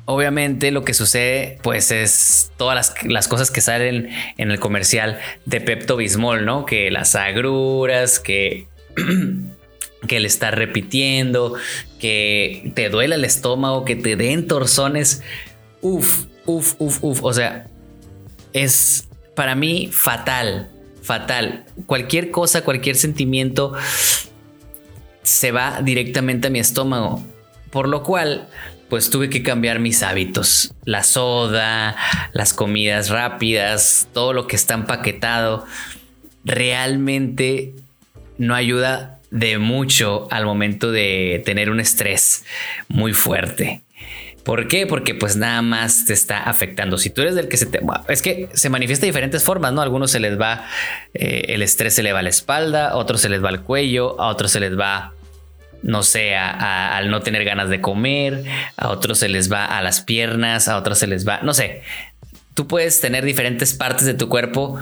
obviamente 0.06 0.72
lo 0.72 0.84
que 0.84 0.94
sucede 0.94 1.58
pues 1.62 1.92
es 1.92 2.52
todas 2.58 2.94
las, 3.04 3.28
cosas 3.28 3.52
que 3.52 3.62
salen 3.62 4.10
en 4.38 4.52
el 4.52 4.60
comercial 4.60 5.20
de 5.46 5.62
Pepto 5.62 5.98
Bismol, 5.98 6.46
¿no? 6.46 6.66
Que 6.66 6.92
las 6.92 7.16
agruras, 7.16 8.20
que, 8.20 8.68
que 10.08 10.20
le 10.20 10.28
está 10.28 10.52
repitiendo, 10.52 11.56
que 12.00 12.72
te 12.76 12.90
duele 12.90 13.16
el 13.16 13.26
estómago, 13.26 13.86
que 13.86 13.96
te 13.96 14.16
den 14.16 14.48
torzones. 14.48 15.24
Uf, 15.82 16.26
uf, 16.46 16.76
uf, 16.80 17.00
uf. 17.02 17.24
O 17.24 17.34
sea, 17.34 17.68
es 18.52 19.08
para 19.36 19.56
mí 19.56 19.90
fatal, 19.92 20.70
fatal. 21.02 21.66
Cualquier 21.86 22.32
cosa, 22.32 22.64
cualquier 22.64 22.96
sentimiento 22.96 23.74
se 25.22 25.52
va 25.52 25.82
directamente 25.82 26.48
a 26.48 26.52
mi 26.52 26.60
estómago. 26.60 27.24
Por 27.72 27.88
lo 27.88 28.04
cual, 28.04 28.50
pues 28.90 29.10
tuve 29.10 29.30
que 29.30 29.44
cambiar 29.44 29.80
mis 29.80 30.04
hábitos. 30.04 30.74
La 30.86 31.04
soda, 31.04 31.96
las 32.34 32.54
comidas 32.54 33.10
rápidas, 33.10 34.08
todo 34.14 34.34
lo 34.34 34.48
que 34.48 34.56
está 34.56 34.74
empaquetado, 34.76 35.66
realmente 36.46 37.74
no 38.38 38.56
ayuda 38.56 39.20
de 39.32 39.58
mucho 39.58 40.28
al 40.30 40.46
momento 40.46 40.92
de 40.92 41.42
tener 41.46 41.70
un 41.70 41.80
estrés 41.80 42.46
muy 42.88 43.14
fuerte. 43.14 43.82
¿Por 44.44 44.68
qué? 44.68 44.86
Porque 44.86 45.16
pues 45.16 45.38
nada 45.38 45.62
más 45.62 46.06
te 46.06 46.14
está 46.14 46.44
afectando. 46.44 46.98
Si 46.98 47.10
tú 47.10 47.22
eres 47.22 47.36
del 47.36 47.48
que 47.48 47.56
se 47.56 47.66
te... 47.66 47.80
Es 48.10 48.22
que 48.22 48.50
se 48.54 48.70
manifiesta 48.70 49.06
de 49.06 49.12
diferentes 49.12 49.44
formas, 49.44 49.72
¿no? 49.72 49.80
A 49.80 49.86
algunos 49.86 50.12
se 50.12 50.20
les 50.20 50.40
va 50.40 50.66
eh, 51.14 51.46
el 51.48 51.62
estrés, 51.62 51.96
se 51.96 52.04
le 52.04 52.12
va 52.12 52.20
a 52.20 52.24
la 52.24 52.30
espalda, 52.30 52.90
a 52.90 52.96
otros 52.98 53.22
se 53.22 53.30
les 53.30 53.44
va 53.44 53.50
al 53.50 53.62
cuello, 53.62 54.20
a 54.20 54.28
otros 54.28 54.52
se 54.52 54.60
les 54.60 54.78
va, 54.78 55.13
no 55.84 56.02
sé, 56.02 56.36
al 56.36 57.12
no 57.12 57.22
tener 57.22 57.44
ganas 57.44 57.70
de 57.70 57.82
comer, 57.82 58.44
a 58.78 58.90
otros 58.90 59.20
se 59.20 59.30
les 59.30 59.52
va 59.52 59.66
a 59.66 59.82
las 59.82 60.02
piernas, 60.02 60.68
a 60.68 60.78
otros 60.78 60.98
se 60.98 61.08
les 61.08 61.28
va, 61.28 61.42
no 61.44 61.54
sé. 61.54 61.82
Tú 62.54 62.68
puedes 62.68 63.02
tener 63.02 63.26
diferentes 63.26 63.74
partes 63.74 64.06
de 64.06 64.14
tu 64.14 64.30
cuerpo 64.30 64.80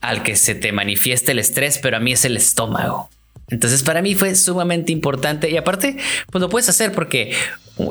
al 0.00 0.22
que 0.22 0.36
se 0.36 0.54
te 0.54 0.72
manifiesta 0.72 1.32
el 1.32 1.40
estrés, 1.40 1.78
pero 1.82 1.96
a 1.96 2.00
mí 2.00 2.12
es 2.12 2.24
el 2.24 2.36
estómago. 2.36 3.10
Entonces 3.50 3.82
para 3.82 4.00
mí 4.00 4.14
fue 4.14 4.34
sumamente 4.34 4.92
importante 4.92 5.50
y 5.50 5.56
aparte, 5.56 5.96
pues 6.30 6.40
lo 6.40 6.48
puedes 6.48 6.68
hacer 6.68 6.92
porque 6.92 7.34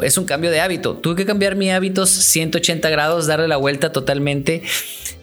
es 0.03 0.17
un 0.17 0.25
cambio 0.25 0.51
de 0.51 0.61
hábito. 0.61 0.95
Tuve 0.95 1.15
que 1.15 1.25
cambiar 1.25 1.55
mis 1.55 1.71
hábitos 1.71 2.11
180 2.11 2.89
grados, 2.89 3.27
darle 3.27 3.47
la 3.47 3.57
vuelta 3.57 3.91
totalmente, 3.91 4.61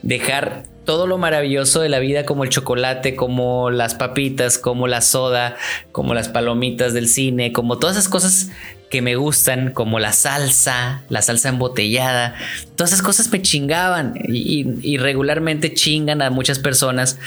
dejar 0.02 0.64
todo 0.84 1.06
lo 1.06 1.18
maravilloso 1.18 1.80
de 1.80 1.88
la 1.88 1.98
vida 1.98 2.24
como 2.24 2.44
el 2.44 2.50
chocolate, 2.50 3.16
como 3.16 3.70
las 3.70 3.94
papitas, 3.94 4.58
como 4.58 4.86
la 4.86 5.00
soda, 5.00 5.56
como 5.92 6.14
las 6.14 6.28
palomitas 6.28 6.92
del 6.92 7.08
cine, 7.08 7.52
como 7.52 7.78
todas 7.78 7.96
esas 7.96 8.08
cosas 8.08 8.50
que 8.90 9.02
me 9.02 9.16
gustan, 9.16 9.72
como 9.72 9.98
la 9.98 10.12
salsa, 10.12 11.02
la 11.08 11.22
salsa 11.22 11.48
embotellada. 11.48 12.36
Todas 12.76 12.92
esas 12.92 13.04
cosas 13.04 13.30
me 13.32 13.42
chingaban 13.42 14.14
y, 14.28 14.96
regularmente 14.98 15.74
chingan 15.74 16.22
a 16.22 16.30
muchas 16.30 16.58
personas 16.58 17.18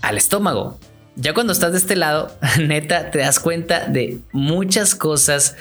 al 0.00 0.16
estómago 0.16 0.78
ya 1.20 1.34
cuando 1.34 1.52
estás 1.52 1.72
de 1.72 1.78
este 1.78 1.96
lado, 1.96 2.30
neta, 2.60 3.10
te 3.10 3.18
das 3.18 3.40
cuenta 3.40 3.86
de 3.86 4.18
muchas 4.30 4.94
cosas 4.94 5.56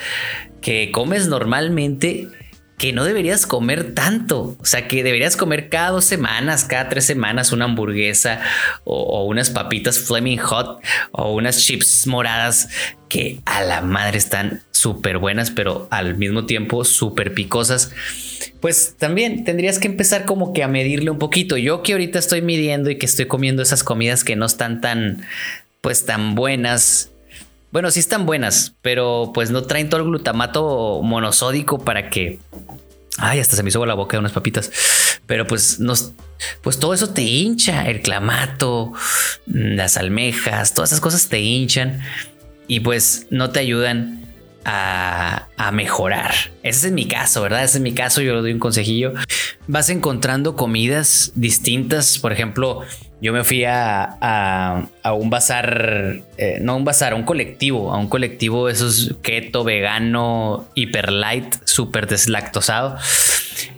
que 0.61 0.91
comes 0.91 1.27
normalmente 1.27 2.29
que 2.77 2.93
no 2.93 3.03
deberías 3.03 3.47
comer 3.47 3.95
tanto. 3.95 4.55
O 4.59 4.65
sea, 4.65 4.87
que 4.87 5.03
deberías 5.03 5.35
comer 5.35 5.69
cada 5.69 5.89
dos 5.89 6.05
semanas, 6.05 6.63
cada 6.63 6.89
tres 6.89 7.05
semanas 7.05 7.51
una 7.51 7.65
hamburguesa 7.65 8.39
o, 8.83 9.25
unas 9.25 9.49
papitas 9.49 9.99
Fleming 9.99 10.37
Hot 10.37 10.79
o 11.11 11.33
unas 11.33 11.65
chips 11.65 12.05
moradas 12.05 12.69
que 13.09 13.39
a 13.45 13.63
la 13.63 13.81
madre 13.81 14.19
están 14.19 14.61
súper 14.71 15.17
buenas, 15.17 15.49
pero 15.49 15.87
al 15.89 16.17
mismo 16.17 16.45
tiempo 16.45 16.85
súper 16.85 17.33
picosas. 17.33 17.91
Pues 18.59 18.95
también 18.97 19.43
tendrías 19.43 19.79
que 19.79 19.87
empezar 19.87 20.25
como 20.25 20.53
que 20.53 20.61
a 20.61 20.67
medirle 20.67 21.09
un 21.09 21.17
poquito. 21.17 21.57
Yo 21.57 21.81
que 21.81 21.93
ahorita 21.93 22.19
estoy 22.19 22.43
midiendo 22.43 22.91
y 22.91 22.97
que 22.99 23.07
estoy 23.07 23.25
comiendo 23.25 23.63
esas 23.63 23.83
comidas 23.83 24.23
que 24.23 24.35
no 24.35 24.45
están 24.45 24.81
tan, 24.81 25.25
pues 25.81 26.05
tan 26.05 26.35
buenas 26.35 27.11
bueno, 27.71 27.91
sí 27.91 27.99
están 27.99 28.25
buenas, 28.25 28.75
pero 28.81 29.31
pues 29.33 29.51
no 29.51 29.63
traen 29.63 29.89
todo 29.89 30.01
el 30.01 30.07
glutamato 30.07 31.01
monosódico 31.03 31.83
para 31.83 32.09
que. 32.09 32.39
Ay, 33.19 33.39
hasta 33.39 33.55
se 33.55 33.63
me 33.63 33.69
hizo 33.69 33.83
la 33.85 33.95
boca 33.95 34.15
de 34.15 34.19
unas 34.19 34.31
papitas. 34.31 34.71
Pero 35.25 35.47
pues 35.47 35.79
nos, 35.79 36.13
pues 36.61 36.79
todo 36.79 36.93
eso 36.93 37.09
te 37.09 37.23
hincha, 37.23 37.87
el 37.87 38.01
clamato, 38.01 38.93
las 39.45 39.97
almejas, 39.97 40.73
todas 40.73 40.91
esas 40.91 41.01
cosas 41.01 41.27
te 41.27 41.39
hinchan 41.39 41.99
y 42.67 42.79
pues 42.81 43.27
no 43.29 43.49
te 43.49 43.59
ayudan 43.59 44.26
a, 44.67 45.47
a, 45.55 45.71
mejorar. 45.71 46.33
Ese 46.61 46.87
es 46.87 46.93
mi 46.93 47.07
caso, 47.07 47.41
¿verdad? 47.41 47.63
Ese 47.63 47.77
es 47.77 47.81
mi 47.81 47.93
caso, 47.93 48.21
yo 48.21 48.35
le 48.35 48.41
doy 48.41 48.51
un 48.51 48.59
consejillo. 48.59 49.13
Vas 49.65 49.89
encontrando 49.89 50.57
comidas 50.57 51.31
distintas, 51.35 52.19
por 52.19 52.33
ejemplo, 52.33 52.83
yo 53.19 53.33
me 53.33 53.43
fui 53.43 53.63
a, 53.65 54.87
un 55.05 55.29
bazar, 55.29 56.21
eh, 56.37 56.59
no 56.61 56.75
un 56.75 56.83
bazar, 56.85 57.13
a 57.13 57.15
un 57.15 57.23
colectivo, 57.23 57.91
a 57.91 57.97
un 57.97 58.09
colectivo 58.09 58.69
esos 58.69 59.15
keto, 59.23 59.63
vegano, 59.63 60.67
hiper 60.75 61.11
light, 61.11 61.55
súper 61.63 62.07
deslactosado. 62.07 62.97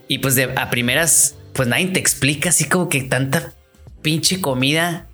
Y 0.07 0.17
pues 0.17 0.35
de, 0.35 0.51
a 0.55 0.69
primeras, 0.69 1.35
pues 1.53 1.67
nadie 1.67 1.87
te 1.87 1.99
explica 1.99 2.49
así 2.49 2.65
como 2.65 2.89
que 2.89 3.03
tanta 3.03 3.53
pinche 4.01 4.41
comida 4.41 5.07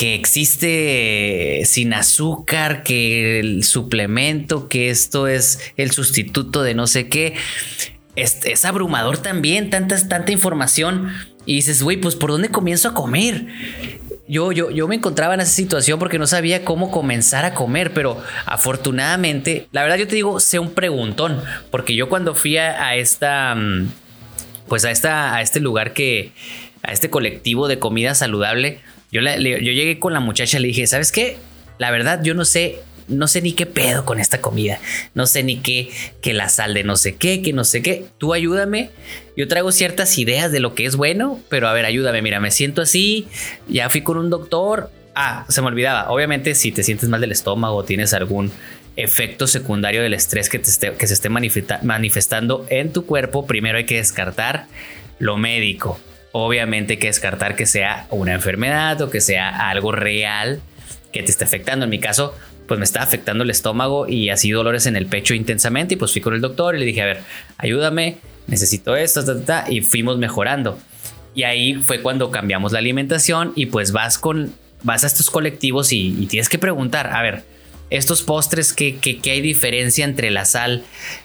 que 0.00 0.14
existe 0.14 1.60
sin 1.66 1.92
azúcar, 1.92 2.82
que 2.82 3.38
el 3.38 3.64
suplemento, 3.64 4.66
que 4.66 4.88
esto 4.88 5.26
es 5.26 5.60
el 5.76 5.90
sustituto 5.90 6.62
de 6.62 6.72
no 6.72 6.86
sé 6.86 7.10
qué. 7.10 7.34
Es, 8.16 8.64
abrumador 8.64 9.18
también, 9.18 9.68
tanta, 9.68 10.08
tanta 10.08 10.32
información 10.32 11.12
y 11.44 11.56
dices, 11.56 11.82
güey, 11.82 11.98
pues 11.98 12.16
¿por 12.16 12.30
dónde 12.30 12.48
comienzo 12.48 12.88
a 12.88 12.94
comer? 12.94 13.48
Yo, 14.26 14.52
yo, 14.52 14.70
yo 14.70 14.88
me 14.88 14.94
encontraba 14.94 15.34
en 15.34 15.40
esa 15.40 15.52
situación 15.52 15.98
porque 15.98 16.18
no 16.18 16.26
sabía 16.26 16.64
cómo 16.64 16.90
comenzar 16.90 17.44
a 17.44 17.52
comer, 17.52 17.92
pero 17.92 18.22
afortunadamente, 18.46 19.68
la 19.70 19.82
verdad 19.82 19.98
yo 19.98 20.08
te 20.08 20.14
digo, 20.14 20.40
sé 20.40 20.58
un 20.58 20.72
preguntón, 20.72 21.42
porque 21.70 21.94
yo 21.94 22.08
cuando 22.08 22.34
fui 22.34 22.56
a, 22.56 22.94
esta, 22.94 23.54
mm, 23.54 23.90
pues 24.66 24.86
a, 24.86 24.92
esta, 24.92 25.34
a 25.34 25.42
este 25.42 25.60
lugar 25.60 25.92
que, 25.92 26.32
a 26.82 26.90
este 26.90 27.10
colectivo 27.10 27.68
de 27.68 27.78
comida 27.78 28.14
saludable, 28.14 28.80
yo, 29.12 29.20
yo 29.20 29.72
llegué 29.72 29.98
con 29.98 30.12
la 30.12 30.20
muchacha 30.20 30.58
y 30.58 30.62
le 30.62 30.68
dije, 30.68 30.86
¿sabes 30.86 31.12
qué? 31.12 31.36
La 31.78 31.90
verdad 31.90 32.20
yo 32.22 32.34
no 32.34 32.44
sé 32.44 32.80
no 33.10 33.26
sé 33.26 33.42
ni 33.42 33.52
qué 33.52 33.66
pedo 33.66 34.04
con 34.04 34.20
esta 34.20 34.40
comida, 34.40 34.78
no 35.14 35.26
sé 35.26 35.42
ni 35.42 35.58
qué, 35.58 35.90
que 36.22 36.32
la 36.32 36.48
sal 36.48 36.74
de 36.74 36.84
no 36.84 36.96
sé 36.96 37.16
qué, 37.16 37.42
que 37.42 37.52
no 37.52 37.64
sé 37.64 37.82
qué, 37.82 38.06
tú 38.18 38.32
ayúdame, 38.32 38.90
yo 39.36 39.48
traigo 39.48 39.72
ciertas 39.72 40.16
ideas 40.18 40.52
de 40.52 40.60
lo 40.60 40.74
que 40.74 40.86
es 40.86 40.96
bueno, 40.96 41.40
pero 41.48 41.68
a 41.68 41.72
ver, 41.72 41.84
ayúdame, 41.84 42.22
mira, 42.22 42.40
me 42.40 42.50
siento 42.50 42.82
así, 42.82 43.26
ya 43.68 43.90
fui 43.90 44.02
con 44.02 44.16
un 44.16 44.30
doctor, 44.30 44.90
ah, 45.14 45.44
se 45.48 45.60
me 45.60 45.68
olvidaba, 45.68 46.10
obviamente 46.10 46.54
si 46.54 46.72
te 46.72 46.82
sientes 46.82 47.08
mal 47.08 47.20
del 47.20 47.32
estómago 47.32 47.76
o 47.76 47.84
tienes 47.84 48.14
algún 48.14 48.52
efecto 48.96 49.46
secundario 49.46 50.02
del 50.02 50.14
estrés 50.14 50.48
que, 50.48 50.58
te 50.58 50.92
que 50.92 51.06
se 51.06 51.14
esté 51.14 51.28
manifestando 51.28 52.66
en 52.70 52.92
tu 52.92 53.06
cuerpo, 53.06 53.46
primero 53.46 53.78
hay 53.78 53.84
que 53.84 53.96
descartar 53.96 54.66
lo 55.18 55.36
médico. 55.36 55.98
Obviamente 56.32 56.94
hay 56.94 56.98
que 56.98 57.08
descartar 57.08 57.56
que 57.56 57.66
sea 57.66 58.06
una 58.10 58.34
enfermedad 58.34 59.00
o 59.00 59.10
que 59.10 59.20
sea 59.20 59.68
algo 59.68 59.92
real 59.92 60.60
que 61.12 61.22
te 61.22 61.30
esté 61.30 61.44
afectando. 61.44 61.84
En 61.84 61.90
mi 61.90 61.98
caso, 61.98 62.34
pues 62.68 62.78
me 62.78 62.84
estaba 62.84 63.04
afectando 63.04 63.42
el 63.42 63.50
estómago 63.50 64.06
y 64.06 64.30
así 64.30 64.52
dolores 64.52 64.86
en 64.86 64.94
el 64.94 65.06
pecho 65.06 65.34
intensamente 65.34 65.94
y 65.94 65.96
pues 65.96 66.12
fui 66.12 66.20
con 66.20 66.34
el 66.34 66.40
doctor 66.40 66.76
y 66.76 66.78
le 66.78 66.84
dije, 66.86 67.02
a 67.02 67.06
ver, 67.06 67.20
ayúdame, 67.58 68.18
necesito 68.46 68.96
esto, 68.96 69.24
y 69.68 69.80
fuimos 69.80 70.18
mejorando. 70.18 70.78
Y 71.34 71.42
ahí 71.42 71.74
fue 71.74 72.00
cuando 72.00 72.30
cambiamos 72.30 72.70
la 72.70 72.78
alimentación 72.78 73.52
y 73.56 73.66
pues 73.66 73.90
vas 73.90 74.18
con, 74.18 74.52
vas 74.82 75.02
a 75.02 75.08
estos 75.08 75.30
colectivos 75.30 75.92
y, 75.92 76.26
tienes 76.26 76.48
que 76.48 76.58
preguntar, 76.58 77.08
a 77.08 77.22
ver, 77.22 77.42
estos 77.90 78.22
postres, 78.22 78.72
¿qué, 78.72 78.98
qué, 78.98 79.30
hay 79.30 79.40
diferencia 79.40 80.04
entre 80.04 80.30
la 80.30 80.44
sal, 80.44 80.84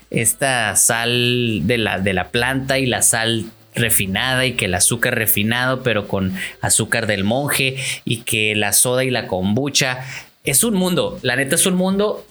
esta 0.10 0.76
sal 0.76 1.62
de 1.68 1.78
la, 1.78 2.00
de 2.00 2.14
la 2.14 2.30
planta 2.30 2.80
y 2.80 2.88
la 2.88 3.04
sal 3.04 3.46
refinada 3.76 4.46
y 4.46 4.54
que 4.54 4.66
el 4.66 4.74
azúcar 4.74 5.16
refinado 5.16 5.84
pero 5.84 6.08
con 6.08 6.34
azúcar 6.62 7.08
del 7.08 7.24
monje 7.24 7.78
y 8.06 8.22
que 8.22 8.56
la 8.56 8.74
soda 8.74 9.04
y 9.04 9.12
la 9.12 9.28
kombucha 9.28 10.06
es 10.44 10.64
un 10.64 10.76
mundo, 10.76 11.20
la 11.22 11.36
neta 11.36 11.56
es 11.56 11.66
un 11.66 11.76
mundo, 11.76 12.26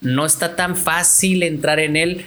no 0.00 0.24
está 0.24 0.56
tan 0.56 0.76
fácil 0.76 1.42
entrar 1.42 1.80
en 1.80 1.96
él. 1.96 2.24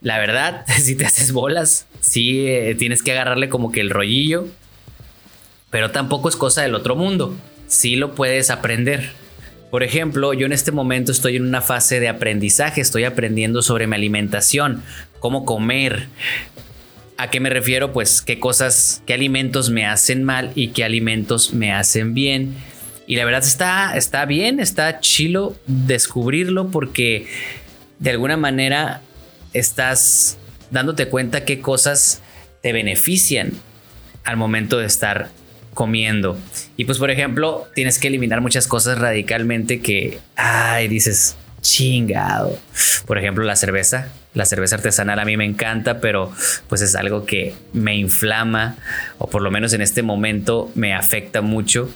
La 0.00 0.18
verdad, 0.18 0.64
si 0.78 0.96
te 0.96 1.06
haces 1.06 1.32
bolas, 1.32 1.86
sí 2.00 2.46
eh, 2.46 2.74
tienes 2.78 3.02
que 3.02 3.12
agarrarle 3.12 3.48
como 3.48 3.72
que 3.72 3.80
el 3.80 3.90
rollillo, 3.90 4.46
pero 5.70 5.90
tampoco 5.90 6.28
es 6.28 6.36
cosa 6.36 6.62
del 6.62 6.74
otro 6.74 6.94
mundo, 6.94 7.34
sí 7.66 7.96
lo 7.96 8.14
puedes 8.14 8.50
aprender. 8.50 9.10
Por 9.70 9.82
ejemplo, 9.82 10.32
yo 10.32 10.46
en 10.46 10.52
este 10.52 10.72
momento 10.72 11.10
estoy 11.10 11.36
en 11.36 11.46
una 11.46 11.60
fase 11.60 11.98
de 11.98 12.08
aprendizaje, 12.08 12.80
estoy 12.80 13.04
aprendiendo 13.04 13.62
sobre 13.62 13.86
mi 13.86 13.96
alimentación, 13.96 14.82
cómo 15.18 15.44
comer. 15.44 16.06
¿A 17.18 17.30
qué 17.30 17.40
me 17.40 17.50
refiero? 17.50 17.92
Pues 17.92 18.22
qué 18.22 18.38
cosas, 18.38 19.02
qué 19.06 19.14
alimentos 19.14 19.70
me 19.70 19.86
hacen 19.86 20.22
mal 20.22 20.52
y 20.54 20.68
qué 20.68 20.84
alimentos 20.84 21.54
me 21.54 21.72
hacen 21.72 22.14
bien 22.14 22.56
y 23.06 23.16
la 23.16 23.24
verdad 23.24 23.44
está, 23.44 23.96
está 23.96 24.24
bien, 24.24 24.58
está 24.58 25.00
chilo 25.00 25.56
descubrirlo 25.66 26.70
porque 26.70 27.26
de 28.00 28.10
alguna 28.10 28.36
manera 28.36 29.00
estás 29.52 30.38
dándote 30.70 31.08
cuenta 31.08 31.44
qué 31.44 31.60
cosas 31.60 32.20
te 32.62 32.72
benefician 32.72 33.52
al 34.24 34.36
momento 34.36 34.78
de 34.78 34.86
estar 34.86 35.30
comiendo. 35.72 36.36
Y 36.76 36.84
pues 36.84 36.98
por 36.98 37.12
ejemplo, 37.12 37.68
tienes 37.74 38.00
que 38.00 38.08
eliminar 38.08 38.40
muchas 38.40 38.66
cosas 38.66 38.98
radicalmente 38.98 39.80
que, 39.80 40.18
ay, 40.34 40.88
dices, 40.88 41.36
chingado. 41.60 42.58
Por 43.06 43.18
ejemplo, 43.18 43.44
la 43.44 43.56
cerveza. 43.56 44.08
La 44.34 44.44
cerveza 44.44 44.76
artesanal 44.76 45.18
a 45.18 45.24
mí 45.24 45.36
me 45.36 45.46
encanta, 45.46 46.00
pero 46.00 46.30
pues 46.68 46.82
es 46.82 46.94
algo 46.94 47.24
que 47.24 47.54
me 47.72 47.96
inflama 47.96 48.76
o 49.18 49.28
por 49.28 49.40
lo 49.40 49.50
menos 49.50 49.72
en 49.72 49.80
este 49.80 50.02
momento 50.02 50.70
me 50.74 50.94
afecta 50.94 51.40
mucho. 51.40 51.90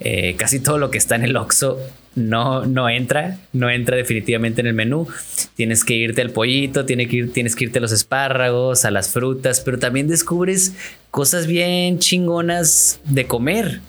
Eh, 0.00 0.34
casi 0.36 0.60
todo 0.60 0.78
lo 0.78 0.90
que 0.90 0.98
está 0.98 1.14
en 1.14 1.24
el 1.24 1.36
Oxxo 1.36 1.78
no, 2.16 2.66
no 2.66 2.88
entra, 2.88 3.38
no 3.52 3.70
entra 3.70 3.96
definitivamente 3.96 4.60
en 4.60 4.66
el 4.66 4.74
menú. 4.74 5.06
Tienes 5.54 5.84
que 5.84 5.94
irte 5.94 6.22
al 6.22 6.30
pollito, 6.30 6.84
tienes 6.84 7.08
que, 7.08 7.16
ir, 7.16 7.32
tienes 7.32 7.54
que 7.54 7.64
irte 7.64 7.78
a 7.78 7.82
los 7.82 7.92
espárragos, 7.92 8.84
a 8.84 8.90
las 8.90 9.10
frutas, 9.10 9.60
pero 9.60 9.78
también 9.78 10.08
descubres 10.08 10.74
cosas 11.10 11.46
bien 11.46 11.98
chingonas 11.98 13.00
de 13.04 13.26
comer 13.26 13.80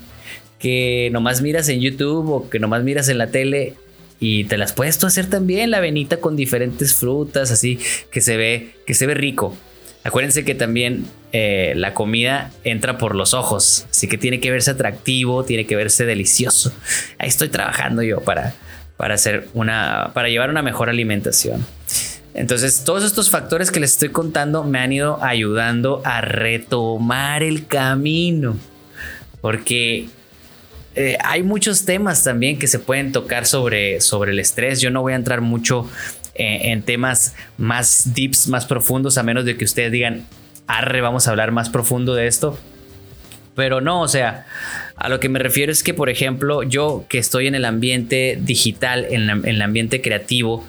que 0.60 1.10
nomás 1.12 1.42
miras 1.42 1.70
en 1.70 1.82
YouTube 1.82 2.30
o 2.30 2.50
que 2.50 2.60
nomás 2.60 2.84
miras 2.84 3.10
en 3.10 3.18
la 3.18 3.28
tele 3.28 3.76
y 4.20 4.46
te 4.46 4.58
las 4.58 4.74
puedes 4.74 4.98
tú 4.98 5.06
hacer 5.06 5.30
también 5.30 5.72
la 5.72 5.78
avenita 5.78 6.18
con 6.18 6.36
diferentes 6.36 6.96
frutas, 6.96 7.52
así 7.52 7.80
que 8.12 8.22
se 8.22 8.38
ve, 8.38 8.76
que 8.86 8.94
se 8.94 9.06
ve 9.06 9.14
rico. 9.14 9.56
Acuérdense 10.04 10.46
que 10.46 10.56
también 10.56 11.06
eh, 11.34 11.74
la 11.76 11.94
comida 11.94 12.52
entra 12.64 12.98
por 12.98 13.14
los 13.14 13.34
ojos, 13.34 13.86
así 13.90 14.08
que 14.08 14.18
tiene 14.18 14.40
que 14.40 14.52
verse 14.52 14.72
atractivo, 14.72 15.44
tiene 15.44 15.66
que 15.66 15.76
verse 15.76 16.06
delicioso. 16.06 16.72
Ahí 17.20 17.28
estoy 17.28 17.50
trabajando 17.50 18.02
yo 18.02 18.22
para, 18.22 18.56
para 18.96 19.16
hacer 19.16 19.50
una, 19.54 20.12
para 20.14 20.30
llevar 20.30 20.50
una 20.50 20.62
mejor 20.62 20.90
alimentación. 20.90 21.66
Entonces, 22.34 22.84
todos 22.84 23.04
estos 23.04 23.30
factores 23.32 23.72
que 23.72 23.80
les 23.80 23.94
estoy 23.94 24.10
contando 24.10 24.64
me 24.64 24.80
han 24.80 24.94
ido 24.94 25.22
ayudando 25.24 26.02
a 26.06 26.22
retomar 26.22 27.42
el 27.42 27.66
camino. 27.66 28.56
Porque 29.42 30.08
eh, 30.98 31.16
hay 31.24 31.44
muchos 31.44 31.86
temas 31.86 32.24
también 32.24 32.58
que 32.58 32.66
se 32.66 32.80
pueden 32.80 33.12
tocar 33.12 33.46
sobre, 33.46 34.02
sobre 34.02 34.32
el 34.32 34.40
estrés. 34.40 34.82
Yo 34.82 34.90
no 34.90 35.04
voy 35.04 35.14
a 35.14 35.16
entrar 35.16 35.42
mucho 35.42 35.88
eh, 36.34 36.72
en 36.72 36.82
temas 36.82 37.36
más 37.60 38.16
deeps, 38.16 38.48
más 38.48 38.66
profundos, 38.66 39.20
a 39.20 39.24
menos 39.24 39.46
de 39.46 39.56
que 39.58 39.64
ustedes 39.64 39.92
digan, 39.92 40.26
arre, 40.66 41.02
vamos 41.02 41.28
a 41.28 41.30
hablar 41.30 41.52
más 41.52 41.70
profundo 41.70 42.16
de 42.16 42.26
esto. 42.26 42.58
Pero 43.54 43.80
no, 43.80 44.02
o 44.02 44.08
sea, 44.08 44.48
a 44.96 45.08
lo 45.08 45.20
que 45.20 45.30
me 45.30 45.38
refiero 45.38 45.72
es 45.72 45.84
que, 45.84 45.94
por 45.94 46.10
ejemplo, 46.10 46.64
yo 46.64 47.06
que 47.10 47.20
estoy 47.20 47.46
en 47.46 47.54
el 47.54 47.66
ambiente 47.66 48.40
digital, 48.42 49.06
en, 49.12 49.30
en 49.30 49.46
el 49.46 49.62
ambiente 49.62 50.02
creativo, 50.02 50.68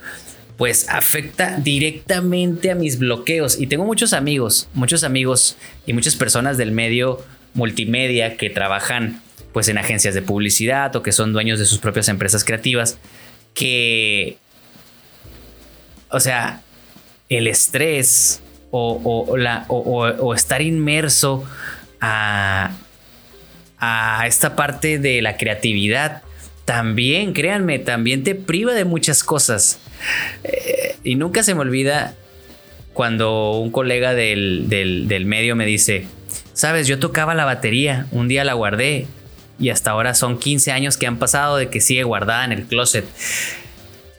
pues 0.58 0.90
afecta 0.90 1.56
directamente 1.56 2.70
a 2.70 2.74
mis 2.74 2.98
bloqueos. 2.98 3.58
Y 3.58 3.66
tengo 3.66 3.86
muchos 3.86 4.12
amigos, 4.12 4.68
muchos 4.74 5.04
amigos 5.04 5.56
y 5.86 5.94
muchas 5.94 6.16
personas 6.16 6.58
del 6.58 6.70
medio 6.72 7.24
multimedia 7.54 8.36
que 8.36 8.50
trabajan 8.50 9.22
pues 9.52 9.68
en 9.68 9.78
agencias 9.78 10.14
de 10.14 10.22
publicidad 10.22 10.94
o 10.96 11.02
que 11.02 11.12
son 11.12 11.32
dueños 11.32 11.58
de 11.58 11.66
sus 11.66 11.78
propias 11.78 12.08
empresas 12.08 12.44
creativas 12.44 12.98
que, 13.54 14.38
o 16.10 16.20
sea, 16.20 16.62
el 17.28 17.46
estrés 17.46 18.40
o, 18.70 19.36
la, 19.36 19.64
o 19.68 20.34
estar 20.34 20.60
inmerso 20.60 21.44
a, 22.00 22.70
a 23.78 24.26
esta 24.26 24.56
parte 24.56 24.98
de 24.98 25.22
la 25.22 25.36
creatividad 25.36 26.22
también, 26.64 27.32
créanme, 27.32 27.78
también 27.78 28.24
te 28.24 28.34
priva 28.34 28.74
de 28.74 28.84
muchas 28.84 29.24
cosas. 29.24 29.78
Eh, 30.44 30.96
y 31.02 31.14
nunca 31.14 31.42
se 31.42 31.54
me 31.54 31.62
olvida 31.62 32.14
cuando 32.92 33.52
un 33.52 33.70
colega 33.70 34.12
del, 34.12 34.66
del, 34.68 35.24
medio 35.24 35.56
me 35.56 35.64
dice, 35.64 36.04
sabes, 36.52 36.86
yo 36.86 36.98
tocaba 36.98 37.34
la 37.34 37.46
batería, 37.46 38.06
un 38.10 38.28
día 38.28 38.44
la 38.44 38.52
guardé 38.52 39.06
y 39.58 39.70
hasta 39.70 39.90
ahora 39.90 40.14
son 40.14 40.38
15 40.38 40.72
años 40.72 40.96
que 40.96 41.06
han 41.06 41.18
pasado 41.18 41.56
de 41.56 41.68
que 41.68 41.80
sigue 41.80 42.04
guardada 42.04 42.44
en 42.44 42.52
el 42.52 42.64
closet. 42.64 43.04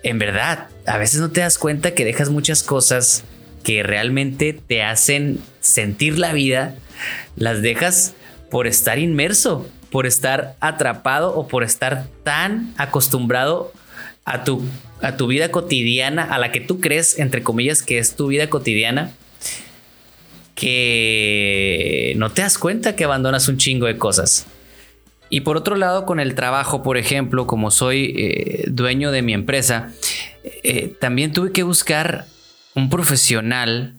En 0.04 0.20
verdad, 0.20 0.68
a 0.86 0.98
veces 0.98 1.20
no 1.20 1.32
te 1.32 1.42
das 1.42 1.58
cuenta 1.58 1.94
que 1.94 2.06
dejas 2.06 2.30
muchas 2.30 2.64
cosas 2.64 3.24
que 3.64 3.84
realmente 3.84 4.54
te 4.54 4.84
hacen 4.84 5.40
sentir 5.60 6.18
la 6.18 6.34
vida, 6.34 6.76
las 7.36 7.62
dejas 7.62 8.14
por 8.50 8.68
estar 8.68 9.00
inmerso 9.00 9.70
por 9.92 10.06
estar 10.06 10.56
atrapado 10.60 11.36
o 11.36 11.48
por 11.48 11.64
estar 11.64 12.08
tan 12.24 12.74
acostumbrado 12.78 13.74
a 14.26 14.44
tu, 14.44 14.64
a 15.02 15.18
tu 15.18 15.28
vida 15.28 15.50
cotidiana, 15.50 16.24
a 16.24 16.38
la 16.38 16.52
que 16.52 16.60
tú 16.60 16.80
crees, 16.80 17.18
entre 17.18 17.42
comillas, 17.42 17.82
que 17.82 17.98
es 17.98 18.16
tu 18.16 18.28
vida 18.28 18.50
cotidiana, 18.50 19.12
que 20.54 22.14
no 22.18 22.32
te 22.32 22.44
das 22.44 22.58
cuenta 22.58 22.96
que 22.96 23.06
abandonas 23.06 23.48
un 23.48 23.58
chingo 23.58 23.88
de 23.88 23.98
cosas. 23.98 24.46
Y 25.30 25.42
por 25.42 25.58
otro 25.58 25.76
lado, 25.76 26.06
con 26.06 26.20
el 26.20 26.36
trabajo, 26.36 26.82
por 26.82 26.98
ejemplo, 26.98 27.46
como 27.46 27.72
soy 27.72 28.14
eh, 28.18 28.66
dueño 28.68 29.12
de 29.12 29.22
mi 29.22 29.34
empresa, 29.34 29.92
eh, 30.44 30.96
también 31.00 31.32
tuve 31.32 31.52
que 31.52 31.64
buscar 31.64 32.26
un 32.74 32.90
profesional 32.90 33.96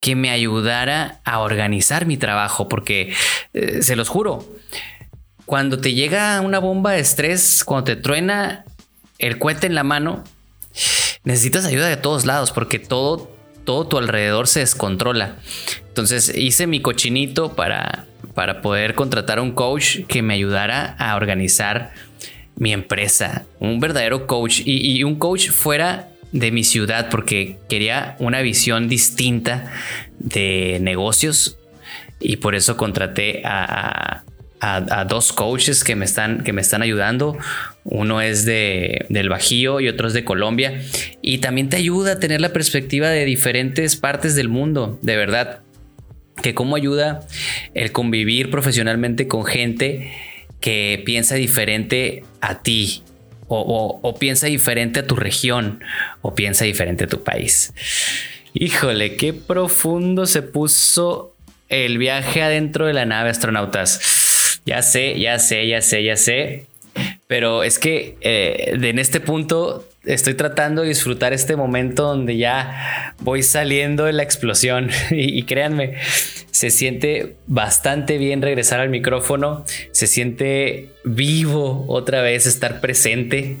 que 0.00 0.14
me 0.14 0.30
ayudara 0.30 1.20
a 1.24 1.40
organizar 1.40 2.06
mi 2.06 2.16
trabajo, 2.16 2.68
porque 2.68 3.14
eh, 3.52 3.82
se 3.82 3.96
los 3.96 4.08
juro, 4.08 4.46
cuando 5.46 5.80
te 5.80 5.94
llega 5.94 6.40
una 6.40 6.58
bomba 6.58 6.92
de 6.92 7.00
estrés, 7.00 7.64
cuando 7.64 7.84
te 7.84 7.96
truena 7.96 8.64
el 9.18 9.38
cohete 9.38 9.66
en 9.66 9.74
la 9.74 9.82
mano, 9.82 10.24
necesitas 11.24 11.64
ayuda 11.64 11.88
de 11.88 11.96
todos 11.96 12.26
lados 12.26 12.52
porque 12.52 12.78
todo, 12.78 13.30
todo 13.64 13.86
tu 13.86 13.98
alrededor 13.98 14.46
se 14.46 14.60
descontrola. 14.60 15.36
Entonces 15.88 16.32
hice 16.34 16.66
mi 16.66 16.80
cochinito 16.80 17.54
para, 17.54 18.06
para 18.34 18.60
poder 18.60 18.94
contratar 18.94 19.38
a 19.38 19.42
un 19.42 19.52
coach 19.52 20.00
que 20.06 20.22
me 20.22 20.34
ayudara 20.34 20.94
a 20.98 21.16
organizar 21.16 21.92
mi 22.56 22.72
empresa, 22.72 23.46
un 23.58 23.80
verdadero 23.80 24.26
coach 24.26 24.60
y, 24.64 25.02
un 25.04 25.16
coach 25.16 25.50
fuera 25.50 26.08
de 26.32 26.50
mi 26.50 26.64
ciudad 26.64 27.08
porque 27.10 27.58
quería 27.68 28.16
una 28.18 28.40
visión 28.42 28.88
distinta 28.88 29.72
de 30.18 30.78
negocios 30.80 31.58
y 32.20 32.36
por 32.36 32.54
eso 32.54 32.76
contraté 32.76 33.42
a, 33.44 34.24
a, 34.60 35.04
dos 35.04 35.32
coaches 35.32 35.84
que 35.84 35.94
me 35.94 36.04
están, 36.04 36.42
que 36.42 36.52
me 36.52 36.60
están 36.60 36.82
ayudando. 36.82 37.36
Uno 37.84 38.20
es 38.20 38.44
de, 38.44 39.06
del 39.08 39.28
Bajío 39.28 39.80
y 39.80 39.88
otro 39.88 40.08
es 40.08 40.14
de 40.14 40.24
Colombia. 40.24 40.80
Y 41.20 41.38
también 41.38 41.68
te 41.68 41.76
ayuda 41.76 42.12
a 42.12 42.18
tener 42.18 42.40
la 42.40 42.52
perspectiva 42.52 43.08
de 43.08 43.24
diferentes 43.24 43.96
partes 43.96 44.34
del 44.34 44.48
mundo, 44.48 44.98
de 45.02 45.16
verdad. 45.16 45.63
Que 46.42 46.54
cómo 46.54 46.76
ayuda 46.76 47.26
el 47.74 47.92
convivir 47.92 48.50
profesionalmente 48.50 49.28
con 49.28 49.44
gente 49.44 50.12
que 50.60 51.02
piensa 51.04 51.34
diferente 51.34 52.24
a 52.40 52.62
ti, 52.62 53.02
o, 53.48 54.16
piensa 54.18 54.46
diferente 54.46 55.00
a 55.00 55.06
tu 55.06 55.16
región 55.16 55.82
o 56.22 56.34
piensa 56.34 56.64
diferente 56.64 57.04
a 57.04 57.06
tu 57.06 57.22
país. 57.22 57.72
Híjole, 58.54 59.16
qué 59.16 59.32
profundo 59.32 60.26
se 60.26 60.42
puso 60.42 61.34
el 61.68 61.98
viaje 61.98 62.42
adentro 62.42 62.86
de 62.86 62.94
la 62.94 63.04
nave 63.04 63.30
astronautas. 63.30 64.60
Ya 64.64 64.80
sé, 64.82 65.18
ya 65.18 65.38
sé, 65.38 65.66
ya 65.66 65.82
sé, 65.82 66.04
ya 66.04 66.16
sé. 66.16 66.66
Pero 67.26 67.64
es 67.64 67.78
que 67.78 68.16
eh, 68.20 68.78
en 68.80 68.98
este 68.98 69.20
punto 69.20 69.88
estoy 70.06 70.34
tratando 70.34 70.82
de 70.82 70.88
disfrutar 70.88 71.32
este 71.32 71.56
momento 71.56 72.04
donde 72.04 72.36
ya 72.36 73.14
voy 73.20 73.42
saliendo 73.42 74.04
de 74.04 74.12
la 74.12 74.22
explosión. 74.22 74.90
Y, 75.10 75.44
créanme, 75.44 75.94
se 76.50 76.70
siente 76.70 77.36
bastante 77.46 78.18
bien 78.18 78.42
regresar 78.42 78.80
al 78.80 78.88
micrófono, 78.88 79.64
se 79.92 80.06
siente 80.06 80.90
vivo 81.04 81.84
otra 81.88 82.20
vez 82.22 82.46
estar 82.46 82.80
presente, 82.80 83.56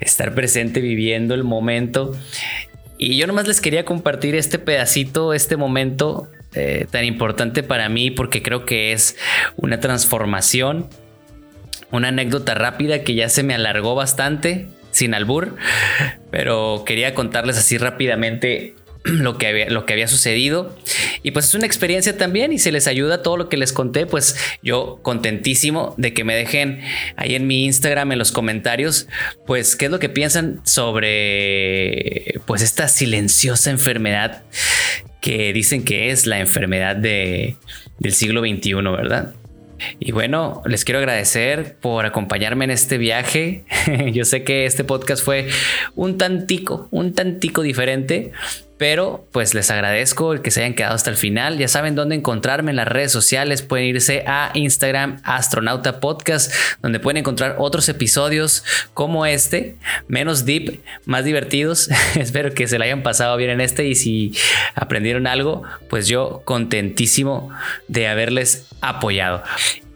estar 0.00 0.34
presente 0.34 0.80
viviendo 0.80 1.34
el 1.34 1.44
momento. 1.44 2.16
Y 2.98 3.16
yo 3.16 3.26
nomás 3.26 3.48
les 3.48 3.60
quería 3.60 3.84
compartir 3.84 4.34
este 4.34 4.58
pedacito, 4.58 5.34
este 5.34 5.56
momento 5.56 6.28
eh, 6.54 6.86
tan 6.90 7.04
importante 7.04 7.62
para 7.62 7.88
mí 7.88 8.10
porque 8.10 8.42
creo 8.42 8.64
que 8.64 8.92
es 8.92 9.16
una 9.56 9.80
transformación, 9.80 10.88
una 11.90 12.08
anécdota 12.08 12.54
rápida 12.54 13.02
que 13.02 13.14
ya 13.14 13.28
se 13.28 13.42
me 13.42 13.54
alargó 13.54 13.94
bastante, 13.94 14.68
sin 14.92 15.14
albur, 15.14 15.56
pero 16.30 16.84
quería 16.86 17.14
contarles 17.14 17.58
así 17.58 17.78
rápidamente 17.78 18.76
lo 19.04 19.38
que, 19.38 19.46
había, 19.48 19.70
lo 19.70 19.84
que 19.84 19.92
había 19.92 20.08
sucedido. 20.08 20.76
Y 21.22 21.32
pues 21.32 21.46
es 21.46 21.54
una 21.54 21.66
experiencia 21.66 22.16
también 22.16 22.52
y 22.52 22.58
se 22.58 22.72
les 22.72 22.86
ayuda 22.86 23.22
todo 23.22 23.36
lo 23.36 23.48
que 23.48 23.56
les 23.56 23.72
conté, 23.72 24.06
pues 24.06 24.36
yo 24.62 25.00
contentísimo 25.02 25.94
de 25.98 26.12
que 26.14 26.24
me 26.24 26.34
dejen 26.34 26.80
ahí 27.16 27.34
en 27.34 27.46
mi 27.46 27.64
Instagram 27.64 28.12
en 28.12 28.18
los 28.18 28.32
comentarios, 28.32 29.08
pues 29.46 29.76
qué 29.76 29.86
es 29.86 29.90
lo 29.90 29.98
que 29.98 30.08
piensan 30.08 30.60
sobre 30.64 32.40
pues 32.46 32.62
esta 32.62 32.88
silenciosa 32.88 33.70
enfermedad 33.70 34.42
que 35.20 35.52
dicen 35.52 35.84
que 35.84 36.10
es 36.10 36.26
la 36.26 36.40
enfermedad 36.40 36.96
de, 36.96 37.56
del 37.98 38.12
siglo 38.12 38.40
XXI, 38.40 38.74
¿verdad? 38.74 39.34
Y 39.98 40.12
bueno, 40.12 40.62
les 40.66 40.84
quiero 40.84 40.98
agradecer 40.98 41.76
por 41.80 42.06
acompañarme 42.06 42.64
en 42.64 42.70
este 42.70 42.98
viaje. 42.98 43.64
Yo 44.12 44.24
sé 44.24 44.44
que 44.44 44.66
este 44.66 44.84
podcast 44.84 45.24
fue 45.24 45.48
un 45.94 46.18
tantico, 46.18 46.88
un 46.90 47.14
tantico 47.14 47.62
diferente, 47.62 48.32
pero 48.82 49.28
pues 49.30 49.54
les 49.54 49.70
agradezco 49.70 50.32
el 50.32 50.42
que 50.42 50.50
se 50.50 50.58
hayan 50.58 50.74
quedado 50.74 50.96
hasta 50.96 51.08
el 51.08 51.14
final. 51.14 51.56
Ya 51.56 51.68
saben 51.68 51.94
dónde 51.94 52.16
encontrarme 52.16 52.72
en 52.72 52.76
las 52.76 52.88
redes 52.88 53.12
sociales. 53.12 53.62
Pueden 53.62 53.86
irse 53.86 54.24
a 54.26 54.50
Instagram 54.54 55.20
Astronauta 55.22 56.00
Podcast, 56.00 56.52
donde 56.82 56.98
pueden 56.98 57.18
encontrar 57.18 57.54
otros 57.60 57.88
episodios 57.88 58.64
como 58.92 59.24
este, 59.24 59.76
menos 60.08 60.46
deep, 60.46 60.80
más 61.04 61.24
divertidos. 61.24 61.90
Espero 62.16 62.54
que 62.54 62.66
se 62.66 62.76
la 62.76 62.86
hayan 62.86 63.04
pasado 63.04 63.36
bien 63.36 63.50
en 63.50 63.60
este 63.60 63.86
y 63.86 63.94
si 63.94 64.32
aprendieron 64.74 65.28
algo, 65.28 65.62
pues 65.88 66.08
yo 66.08 66.42
contentísimo 66.44 67.50
de 67.86 68.08
haberles 68.08 68.66
apoyado. 68.80 69.44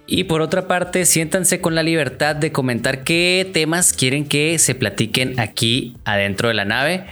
Y 0.06 0.24
por 0.24 0.40
otra 0.40 0.68
parte, 0.68 1.04
siéntanse 1.04 1.60
con 1.60 1.74
la 1.74 1.82
libertad 1.82 2.36
de 2.36 2.52
comentar 2.52 3.02
qué 3.02 3.50
temas 3.52 3.92
quieren 3.92 4.24
que 4.24 4.58
se 4.58 4.74
platiquen 4.74 5.40
aquí 5.40 5.96
adentro 6.04 6.48
de 6.48 6.54
la 6.54 6.64
nave 6.64 7.06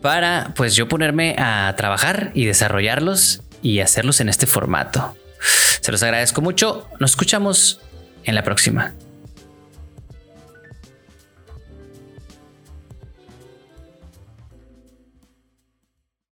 para 0.00 0.52
pues 0.54 0.76
yo 0.76 0.88
ponerme 0.88 1.34
a 1.38 1.74
trabajar 1.76 2.30
y 2.34 2.44
desarrollarlos 2.44 3.42
y 3.60 3.80
hacerlos 3.80 4.20
en 4.20 4.28
este 4.28 4.46
formato. 4.46 5.16
Se 5.80 5.90
los 5.90 6.02
agradezco 6.02 6.40
mucho. 6.40 6.86
Nos 7.00 7.10
escuchamos 7.10 7.80
en 8.24 8.34
la 8.34 8.44
próxima. 8.44 8.94